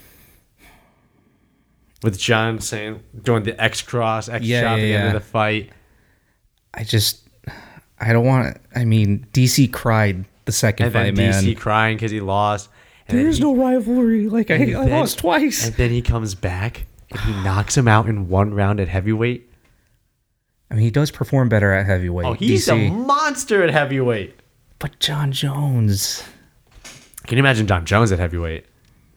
[2.03, 5.23] With Jon saying, doing the X cross, X Yeah, shot at yeah, the end of
[5.23, 5.71] the fight.
[6.73, 7.29] I just,
[7.99, 8.57] I don't want.
[8.75, 11.55] I mean, DC cried the second And then fight, man.
[11.55, 12.68] Crying because he lost.
[13.09, 14.28] And There's he- no rivalry.
[14.28, 15.66] Like I, I lost twice.
[15.66, 19.46] And then he comes back and he knocks him out in one round at heavyweight.
[20.70, 22.26] I mean, he does perform better at heavyweight.
[22.26, 22.88] Oh, he's DC.
[22.88, 24.34] a monster at heavyweight.
[24.78, 26.22] but Jon Jones.
[27.26, 28.66] Can you imagine Jon Jones at heavyweight?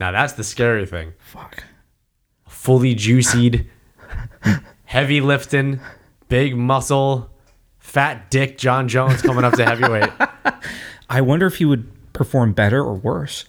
[0.00, 1.12] Now that's the scary thing.
[1.18, 1.62] Fuck.
[2.48, 3.70] Fully juicied,
[4.84, 5.80] heavy lifting,
[6.28, 7.30] big muscle,
[7.78, 10.10] fat dick Jon Jones coming up to heavyweight.
[11.14, 13.44] I wonder if he would perform better or worse.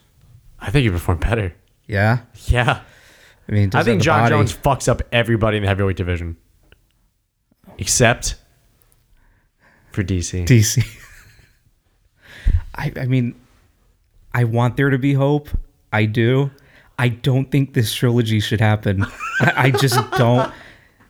[0.60, 1.54] I think he performed better.
[1.88, 2.20] Yeah.
[2.48, 2.82] Yeah.
[3.48, 6.38] I mean, I think Jon body- Jones fucks up everybody in the heavyweight division.
[7.78, 8.36] Except
[9.92, 10.46] for DC.
[10.46, 10.86] DC.
[12.76, 13.36] I, I mean,
[14.34, 15.50] I want there to be hope.
[15.94, 16.52] I do.
[16.98, 19.06] I don't think this trilogy should happen.
[19.42, 20.52] I, I just don't.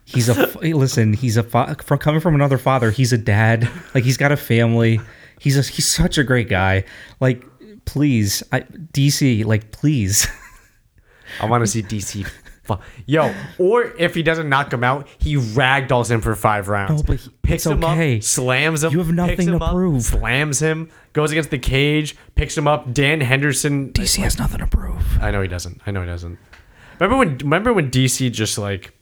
[0.06, 1.14] He's a listen.
[1.14, 2.91] He's a fa- from coming from another father.
[2.91, 3.70] He's a dad.
[3.93, 4.99] Like he's got a family.
[5.40, 6.86] He's a he's such a great guy.
[7.20, 7.44] Like
[7.86, 9.46] please, I, DC.
[9.46, 10.28] Like please.
[11.42, 12.28] I want to see DC.
[13.06, 17.04] Yo, or if he doesn't knock him out, he ragdolls him for five rounds.
[17.04, 18.18] No, but he- picks him okay.
[18.18, 18.92] up, slams him.
[18.92, 20.02] You have nothing to up, prove.
[20.02, 22.92] Slams him, goes against the cage, picks him up.
[22.92, 23.92] Dan Henderson.
[23.94, 25.22] DC has nothing to prove.
[25.22, 25.82] I know he doesn't.
[25.86, 26.40] I know he doesn't.
[27.00, 27.38] Remember when?
[27.38, 28.95] Remember when DC just like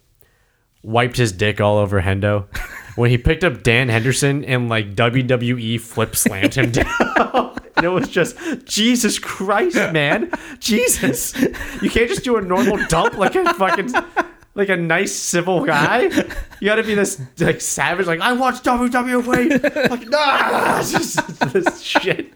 [0.83, 2.45] wiped his dick all over Hendo
[2.95, 7.57] when he picked up Dan Henderson and like WWE flip slammed him down.
[7.75, 11.39] and it was just Jesus Christ, man, Jesus!
[11.81, 13.93] You can't just do a normal dump like a fucking
[14.55, 16.03] like a nice civil guy.
[16.59, 19.89] You got to be this like savage, like I watch WWE.
[19.89, 22.33] like nah, just this shit.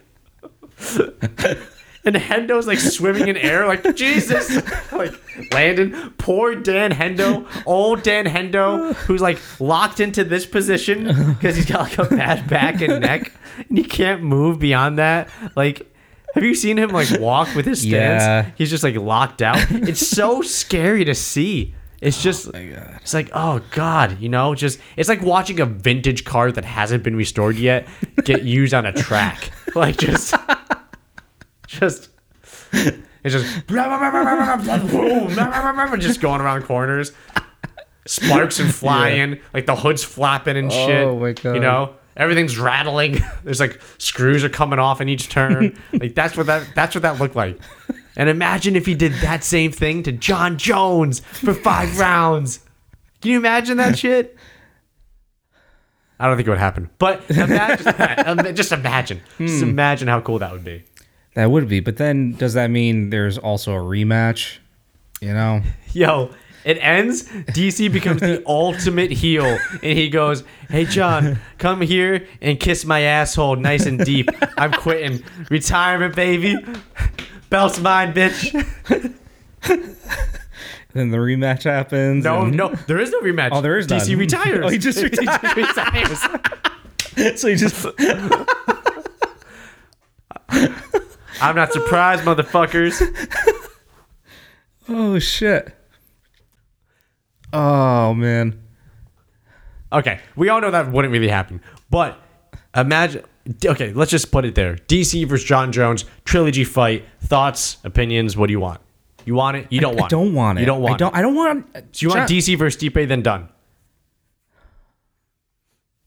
[2.06, 4.56] And Hendo's like swimming in air, like Jesus,
[4.92, 5.14] like
[5.52, 5.92] landing.
[6.18, 11.82] Poor Dan Hendo, old Dan Hendo, who's like locked into this position because he's got
[11.82, 13.32] like a bad back and neck,
[13.68, 15.30] and he can't move beyond that.
[15.56, 15.92] Like,
[16.34, 18.24] have you seen him like walk with his stance?
[18.24, 18.52] Yeah.
[18.56, 19.60] He's just like locked out.
[19.72, 21.74] It's so scary to see.
[22.00, 26.26] It's oh just, it's like, oh god, you know, just it's like watching a vintage
[26.26, 27.88] car that hasn't been restored yet
[28.24, 29.50] get used on a track.
[29.74, 30.36] Like just
[31.68, 32.10] just
[32.74, 35.36] it's just boom,
[36.00, 37.12] just going around corners.
[38.06, 41.06] Sparks and flying, like the hood's flapping and shit.
[41.06, 41.56] Oh my God.
[41.56, 43.22] You know, everything's rattling.
[43.44, 45.78] There's like screws are coming off in each turn.
[45.94, 47.60] like that's what that that's what that looked like.
[48.16, 52.62] And imagine if he did that same thing to Jon Jones for five rounds.
[53.22, 54.38] Can you imagine that shit?
[56.20, 58.28] I don't think it would happen, but imagine that.
[58.28, 59.22] Um, Just imagine.
[59.38, 60.84] Just imagine how cool that would be.
[61.38, 61.82] That would be.
[61.82, 64.58] But then, does that mean there's also a rematch?
[65.22, 65.62] You know.
[65.94, 66.32] Yo,
[66.66, 67.26] it ends.
[67.30, 73.02] DC becomes the ultimate heel, and he goes, "Hey, Jon, come here and kiss my
[73.02, 74.30] asshole, nice and deep.
[74.58, 75.24] I'm quitting.
[75.52, 76.56] Retirement, baby.
[77.52, 78.52] Belt's mine, bitch."
[80.94, 82.24] Then the rematch happens.
[82.24, 83.50] No, and- no, there is no rematch.
[83.52, 84.18] Oh, there is DC none.
[84.18, 84.66] retires.
[84.66, 86.20] Oh, he just retires.
[87.40, 87.86] So he just.
[91.42, 93.02] I'm not surprised, motherfuckers.
[94.90, 95.76] Oh shit.
[97.52, 98.62] Oh man.
[99.92, 102.20] Okay, we all know that wouldn't really happen, but
[102.76, 103.24] imagine.
[103.66, 104.76] Okay, let's just put it there.
[104.76, 107.06] DC versus Jon Jones trilogy fight.
[107.22, 108.36] Thoughts, opinions.
[108.36, 108.82] What do you want?
[109.26, 109.68] You want it?
[109.70, 110.10] You don't I want.
[110.10, 110.62] don't want it.
[110.62, 110.96] You don't want.
[110.96, 111.14] I don't.
[111.14, 111.18] It.
[111.18, 111.68] I don't want.
[111.92, 113.50] So you want DC versus Stipe, then done.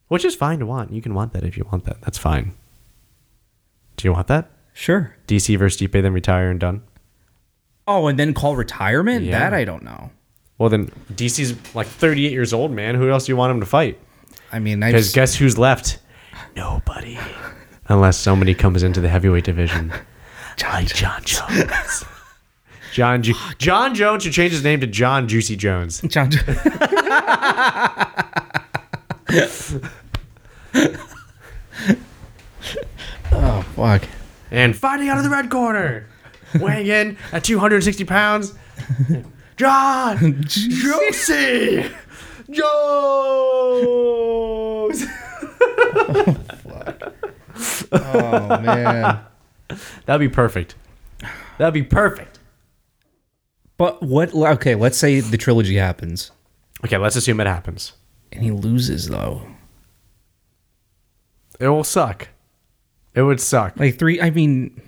[0.09, 0.93] Which is fine to want.
[0.93, 2.01] You can want that if you want that.
[2.03, 2.53] That's fine.
[3.97, 4.51] Do you want that?
[4.81, 5.15] Sure.
[5.27, 6.83] DC versus Stipe, then retire and done.
[7.87, 9.27] Oh, and then call retirement?
[9.27, 9.39] Yeah.
[9.39, 10.11] That I don't know.
[10.57, 12.95] Well, then DC's like 38 years old, man.
[12.95, 13.99] Who else do you want him to fight?
[14.51, 15.99] I mean, I Because just, guess who's left?
[16.57, 17.19] Nobody.
[17.89, 19.93] Unless somebody comes into the heavyweight division.
[20.63, 22.05] Like Jon Jones.
[22.93, 26.01] Jon Ju- Jon Jones should change his name to Jon Juicy Jones.
[26.09, 26.31] Jon.
[33.33, 34.03] oh fuck.
[34.51, 36.07] And fighting out of the red corner,
[36.61, 38.55] weighing in at 260 pounds,
[39.57, 41.89] Jon Juicy
[42.51, 42.67] Jones.
[45.53, 46.37] Oh,
[47.93, 49.21] oh man.
[50.07, 50.75] That'd be perfect.
[51.59, 52.39] That'd be perfect.
[53.77, 54.35] But what?
[54.35, 56.33] Okay, let's say the trilogy happens
[56.85, 57.93] Okay, let's assume it happens.
[58.33, 59.43] and he loses though.
[61.59, 62.29] It will suck.
[63.15, 63.79] It would suck.
[63.79, 64.21] Like three.
[64.21, 64.81] I mean,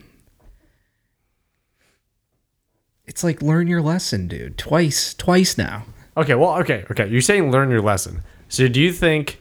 [3.06, 4.56] it's like learn your lesson, dude.
[4.58, 5.84] Twice, twice now.
[6.16, 7.08] Okay, well, okay, okay.
[7.08, 8.22] You're saying learn your lesson.
[8.48, 9.40] So do you think?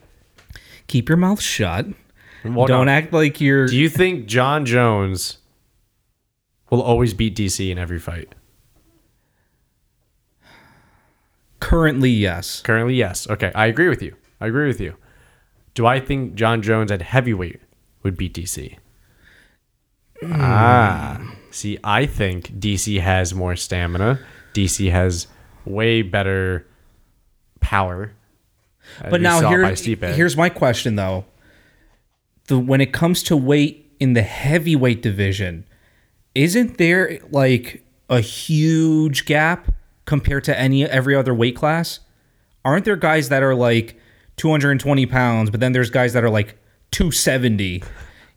[0.88, 1.86] Keep your mouth shut.
[2.43, 2.91] Well, Don't no.
[2.91, 3.67] act like you're.
[3.67, 5.38] Do you think Jon Jones
[6.69, 8.34] will always beat DC in every fight?
[11.59, 12.61] currently, yes.
[12.61, 13.29] Currently, yes.
[13.29, 14.15] Okay, I agree with you.
[14.41, 14.95] I agree with you.
[15.73, 17.61] Do I think Jon Jones at heavyweight
[18.03, 18.77] would beat DC?
[20.23, 24.19] Ah, see, I think DC has more stamina.
[24.53, 25.27] DC has
[25.65, 26.67] way better
[27.59, 28.13] power.
[29.09, 29.73] But now here,
[30.13, 31.25] here's my question though.
[32.47, 35.65] The when it comes to weight in the heavyweight division,
[36.35, 39.71] isn't there like a huge gap
[40.05, 41.99] compared to any every other weight class?
[42.65, 43.95] Aren't there guys that are like
[44.37, 46.57] 220 pounds, but then there's guys that are like
[46.91, 47.83] 270?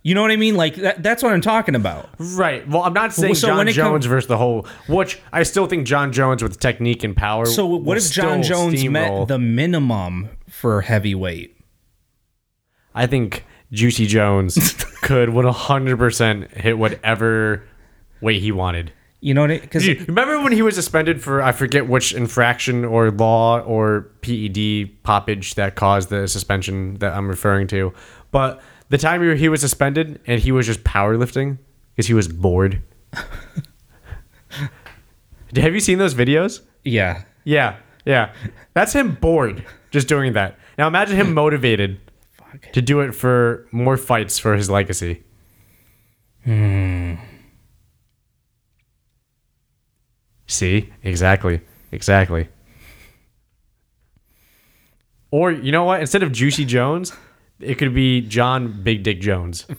[0.02, 0.54] You know what I mean?
[0.54, 2.10] Like that, that's what I'm talking about.
[2.18, 2.66] Right.
[2.68, 4.66] Well, I'm not saying so Jon it com- Jones versus the whole.
[4.86, 7.46] Which I still think Jon Jones with technique and power.
[7.46, 11.56] So what if Jon Jones met the minimum for heavyweight?
[12.94, 14.54] I think Juicy Jones
[15.02, 17.64] could 100% hit whatever
[18.20, 18.92] weight he wanted.
[19.20, 19.50] You know what?
[19.50, 19.62] I mean?
[19.62, 25.02] Because remember when he was suspended for I forget which infraction or law or PED
[25.02, 27.94] poppage that caused the suspension that I'm referring to,
[28.34, 31.58] but the time he he was suspended and he was just powerlifting
[31.94, 32.82] because he was bored.
[35.56, 36.60] Have you seen those videos?
[36.82, 38.32] yeah, Yeah, yeah.
[38.74, 40.58] That's him bored just doing that.
[40.76, 42.00] Now imagine him motivated
[42.32, 42.72] Fuck.
[42.72, 45.22] to do it for more fights for his legacy.
[46.44, 47.14] Hmm.
[50.48, 50.92] See?
[51.04, 51.60] Exactly.
[51.92, 52.48] Exactly.
[55.30, 56.00] Or you know what?
[56.00, 57.12] Instead of Juicy Jones,
[57.64, 59.66] it could be Jon Big Dick Jones.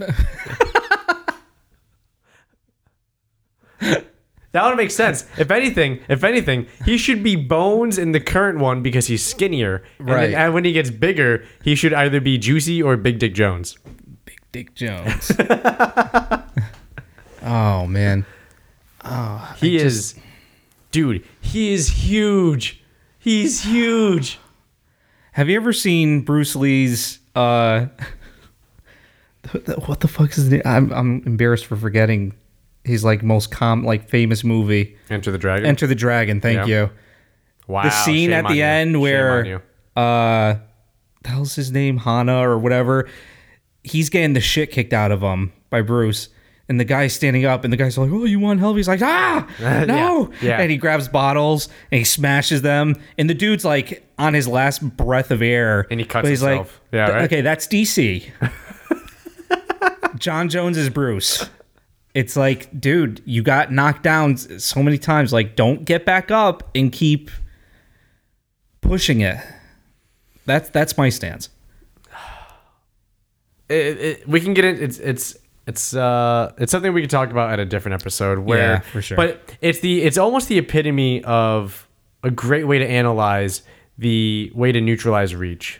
[4.51, 5.25] That would make sense.
[5.37, 9.83] If anything, if anything, he should be Bones in the current one because he's skinnier.
[9.99, 10.33] And, then- Right.
[10.33, 13.77] and when he gets bigger, he should either be Juicy or Big Dick Jones.
[14.23, 15.29] Big Dick Jones.
[17.43, 18.25] oh man.
[19.03, 20.15] Oh, He is,
[20.91, 21.25] dude.
[21.41, 22.81] He is huge.
[23.19, 24.39] He's huge.
[25.33, 27.87] Have you ever seen Bruce Lee's uh
[29.85, 30.61] what the fuck is his name?
[30.65, 32.33] I'm I'm embarrassed for forgetting
[32.83, 34.95] his like most com like famous movie.
[35.09, 35.65] Enter the Dragon.
[35.67, 36.81] Enter the Dragon, thank Yeah.
[36.83, 36.89] you.
[37.67, 37.83] wow.
[37.83, 38.63] The scene shame at the you.
[38.63, 39.61] end Shame where
[39.95, 40.55] uh
[41.23, 41.97] the hell's his name?
[41.97, 43.07] Hana or whatever.
[43.83, 46.29] He's getting the shit kicked out of him by Bruce.
[46.67, 49.01] And the guy's standing up, and the guy's like, "Oh, you want help?" He's like,
[49.03, 49.47] "Ah,
[49.87, 50.59] no!" yeah.
[50.59, 52.95] And he grabs bottles and he smashes them.
[53.19, 56.81] And the dude's like on his last breath of air, And he cuts he's himself.
[56.91, 57.23] Like, Yeah, right?
[57.25, 58.31] Okay, that's DC.
[60.17, 61.47] Jon Jones is Bruce.
[62.15, 65.33] It's like, dude, you got knocked down so many times.
[65.33, 67.29] Like, don't get back up and keep
[68.81, 69.37] pushing it.
[70.45, 71.49] That's that's my stance.
[73.69, 74.81] it, it, we can get it.
[74.81, 75.37] It's it's
[75.67, 78.39] it's uh it's something we could talk about at a different episode.
[78.39, 79.17] Where, Yeah, for sure.
[79.17, 81.87] But it's the it's almost the epitome of
[82.23, 83.61] a great way to analyze
[83.97, 85.79] the way to neutralize reach.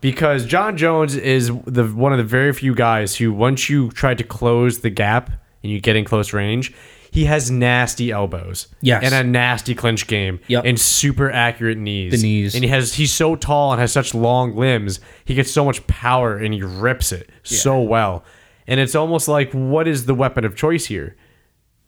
[0.00, 4.14] Because Jon Jones is the one of the very few guys who, once you try
[4.14, 5.30] to close the gap
[5.62, 6.72] and you get in close range,
[7.10, 8.68] he has nasty elbows.
[8.80, 9.02] Yes.
[9.04, 10.38] And a nasty clinch game.
[10.46, 10.64] Yep.
[10.66, 12.12] And super accurate knees.
[12.12, 12.54] The knees.
[12.54, 15.00] And he has he's so tall and has such long limbs.
[15.24, 18.24] He gets so much power and he rips it so well.
[18.68, 21.16] And it's almost like what is the weapon of choice here?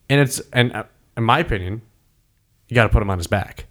[0.09, 0.83] And it's and uh,
[1.15, 1.83] in my opinion,
[2.67, 3.67] you got to put him on his back.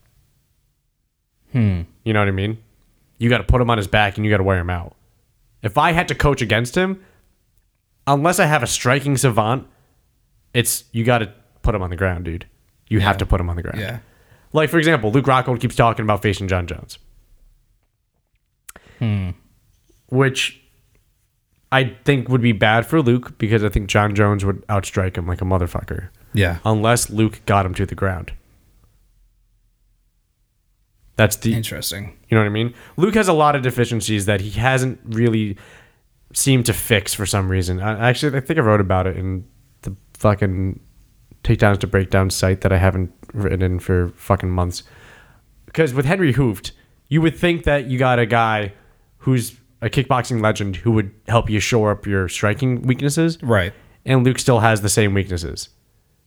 [1.52, 1.82] Hmm.
[2.04, 2.58] You know what I mean?
[3.18, 4.94] You got to put him on his back and you got to wear him out.
[5.62, 7.04] If I had to coach against him,
[8.06, 9.66] unless I have a striking savant,
[10.54, 11.32] it's you got to
[11.62, 12.46] put him on the ground, dude.
[12.88, 13.80] You have to put him on the ground.
[13.80, 13.98] Yeah.
[14.52, 16.98] Like for example, Luke Rockhold keeps talking about facing Jon Jones.
[18.98, 19.30] Hmm.
[20.08, 20.59] Which
[21.72, 25.26] I think would be bad for Luke because I think Jon Jones would outstrike him
[25.26, 26.58] like a motherfucker Yeah.
[26.64, 28.32] unless Luke got him to the ground.
[31.16, 32.16] That's the Interesting.
[32.28, 32.74] you know what I mean?
[32.96, 35.56] Luke has a lot of deficiencies that he hasn't really
[36.32, 37.80] seemed to fix for some reason.
[37.80, 39.44] I, actually, I think I wrote about it in
[39.82, 40.80] the fucking
[41.44, 44.82] takedowns to breakdown site that I haven't written in for fucking months.
[45.66, 46.72] Because with Henry Hooft,
[47.08, 48.72] you would think that you got a guy
[49.18, 53.72] who's a kickboxing legend who would help you shore up your striking weaknesses, Right.
[54.04, 55.68] and Luke still has the same weaknesses.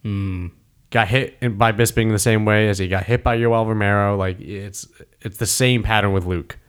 [0.03, 0.47] Hmm.
[0.89, 4.15] Got hit by Bisping the same way as he got hit by Yoel Romero.
[4.15, 4.87] Like it's
[5.21, 6.59] it's the same pattern with Luke.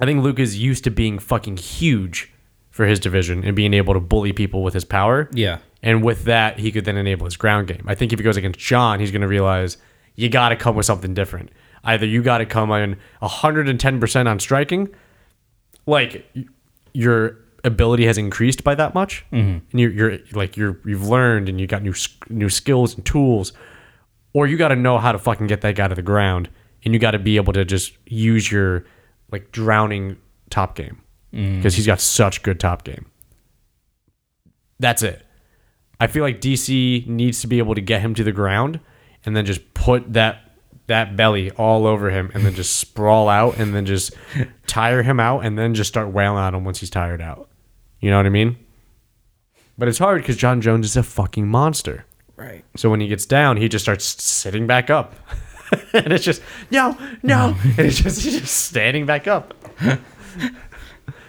[0.00, 2.32] I think Luke is used to being fucking huge
[2.70, 5.28] for his division and being able to bully people with his power.
[5.32, 5.58] Yeah.
[5.82, 7.82] And with that, he could then enable his ground game.
[7.86, 9.76] I think if he goes against Jon, he's going to realize
[10.14, 11.50] you got to come with something different.
[11.84, 14.88] Either you got to come in 110% on striking,
[15.86, 16.26] like
[16.92, 19.58] your ability has increased by that much, mm-hmm.
[19.70, 21.94] and you're, you're like you're you've learned and you got new
[22.28, 23.52] new skills and tools,
[24.32, 26.48] or you got to know how to fucking get that guy to the ground,
[26.84, 28.84] and you got to be able to just use your
[29.30, 30.16] like drowning
[30.50, 31.00] top game
[31.32, 31.56] mm-hmm.
[31.56, 33.06] because he's got such good top game.
[34.78, 35.24] That's it.
[36.00, 38.80] I feel like DC needs to be able to get him to the ground
[39.24, 40.49] and then just put that
[40.90, 44.12] that belly all over him and then just sprawl out and then just
[44.66, 47.48] tire him out and then just start wailing on him once he's tired out.
[48.00, 48.56] You know what I mean?
[49.78, 52.04] But it's hard because Jon Jones is a fucking monster.
[52.36, 52.64] Right.
[52.76, 55.14] So when he gets down, he just starts sitting back up.
[55.92, 57.56] and it's just, no, no.
[57.62, 59.54] and it's just, he's just standing back up.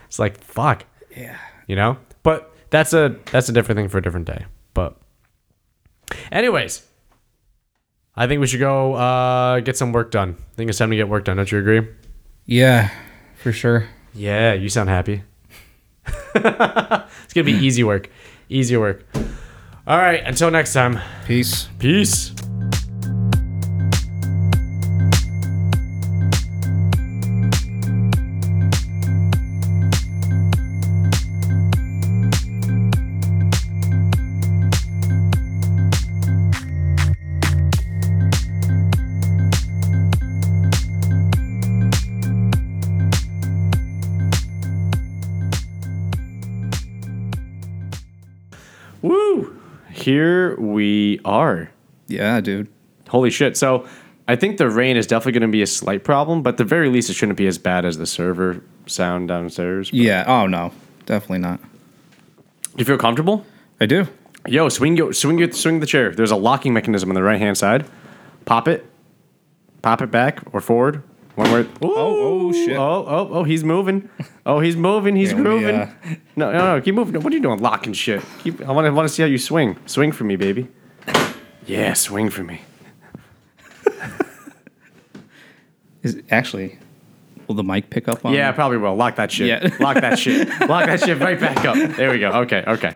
[0.06, 0.86] it's like, fuck
[1.16, 1.38] Yeah.
[1.68, 4.96] you know but that's a that's a different thing for a different day but
[6.32, 6.86] anyways
[8.16, 10.36] i think we should go uh get some work done.
[10.40, 11.38] I think it's time to get work done.
[11.38, 11.88] Don't you agree?
[12.46, 12.90] Yeah,
[13.36, 13.88] for sure.
[14.14, 15.24] yeah you sound happy.
[16.36, 18.10] It's gonna be easy work.
[18.50, 19.06] Easy work.
[19.88, 21.00] All right until next time.
[21.26, 21.70] Peace.
[21.80, 22.34] peace
[50.12, 51.72] here we are
[52.08, 52.68] Yeah, dude.
[53.08, 53.56] Holy shit.
[53.56, 53.88] So
[54.28, 56.66] I think the rain is definitely going to be a slight problem, but at the
[56.66, 59.90] very least, it shouldn't be as bad as the server sound downstairs.
[59.94, 60.26] Yeah.
[60.28, 60.74] Oh no,
[61.06, 61.60] definitely not.
[62.78, 63.46] You feel comfortable?
[63.80, 64.08] I do.
[64.48, 66.14] Yo, swing, yo, swing, your, swing the chair.
[66.14, 67.86] There's a locking mechanism on the right hand side.
[68.44, 68.86] Pop it,
[69.82, 71.04] pop it back or forward.
[71.36, 71.70] One word.
[71.82, 71.92] Oh,
[72.50, 72.76] oh, shit.
[72.78, 74.10] Oh, oh, oh, he's moving.
[74.46, 75.16] Oh, he's moving.
[75.16, 75.76] He's Yeah, let me, grooving.
[75.76, 75.92] uh,
[76.36, 76.82] No, no, no.
[76.82, 77.22] Keep moving.
[77.22, 77.60] What are you doing?
[77.60, 78.22] Locking shit.
[78.40, 78.62] Keep.
[78.68, 79.78] I want to want to see how you swing.
[79.86, 80.68] Swing for me, baby.
[81.66, 82.62] Yeah, swing for me.
[86.04, 86.80] Is actually,
[87.48, 88.34] will the mic pick up on?
[88.34, 88.96] Yeah, probably will.
[88.96, 89.48] Lock that shit.
[89.48, 89.70] Yeah.
[89.80, 90.48] Lock that shit.
[90.68, 91.76] Lock that shit right back up.
[91.96, 92.32] There we go.
[92.42, 92.96] Okay, okay.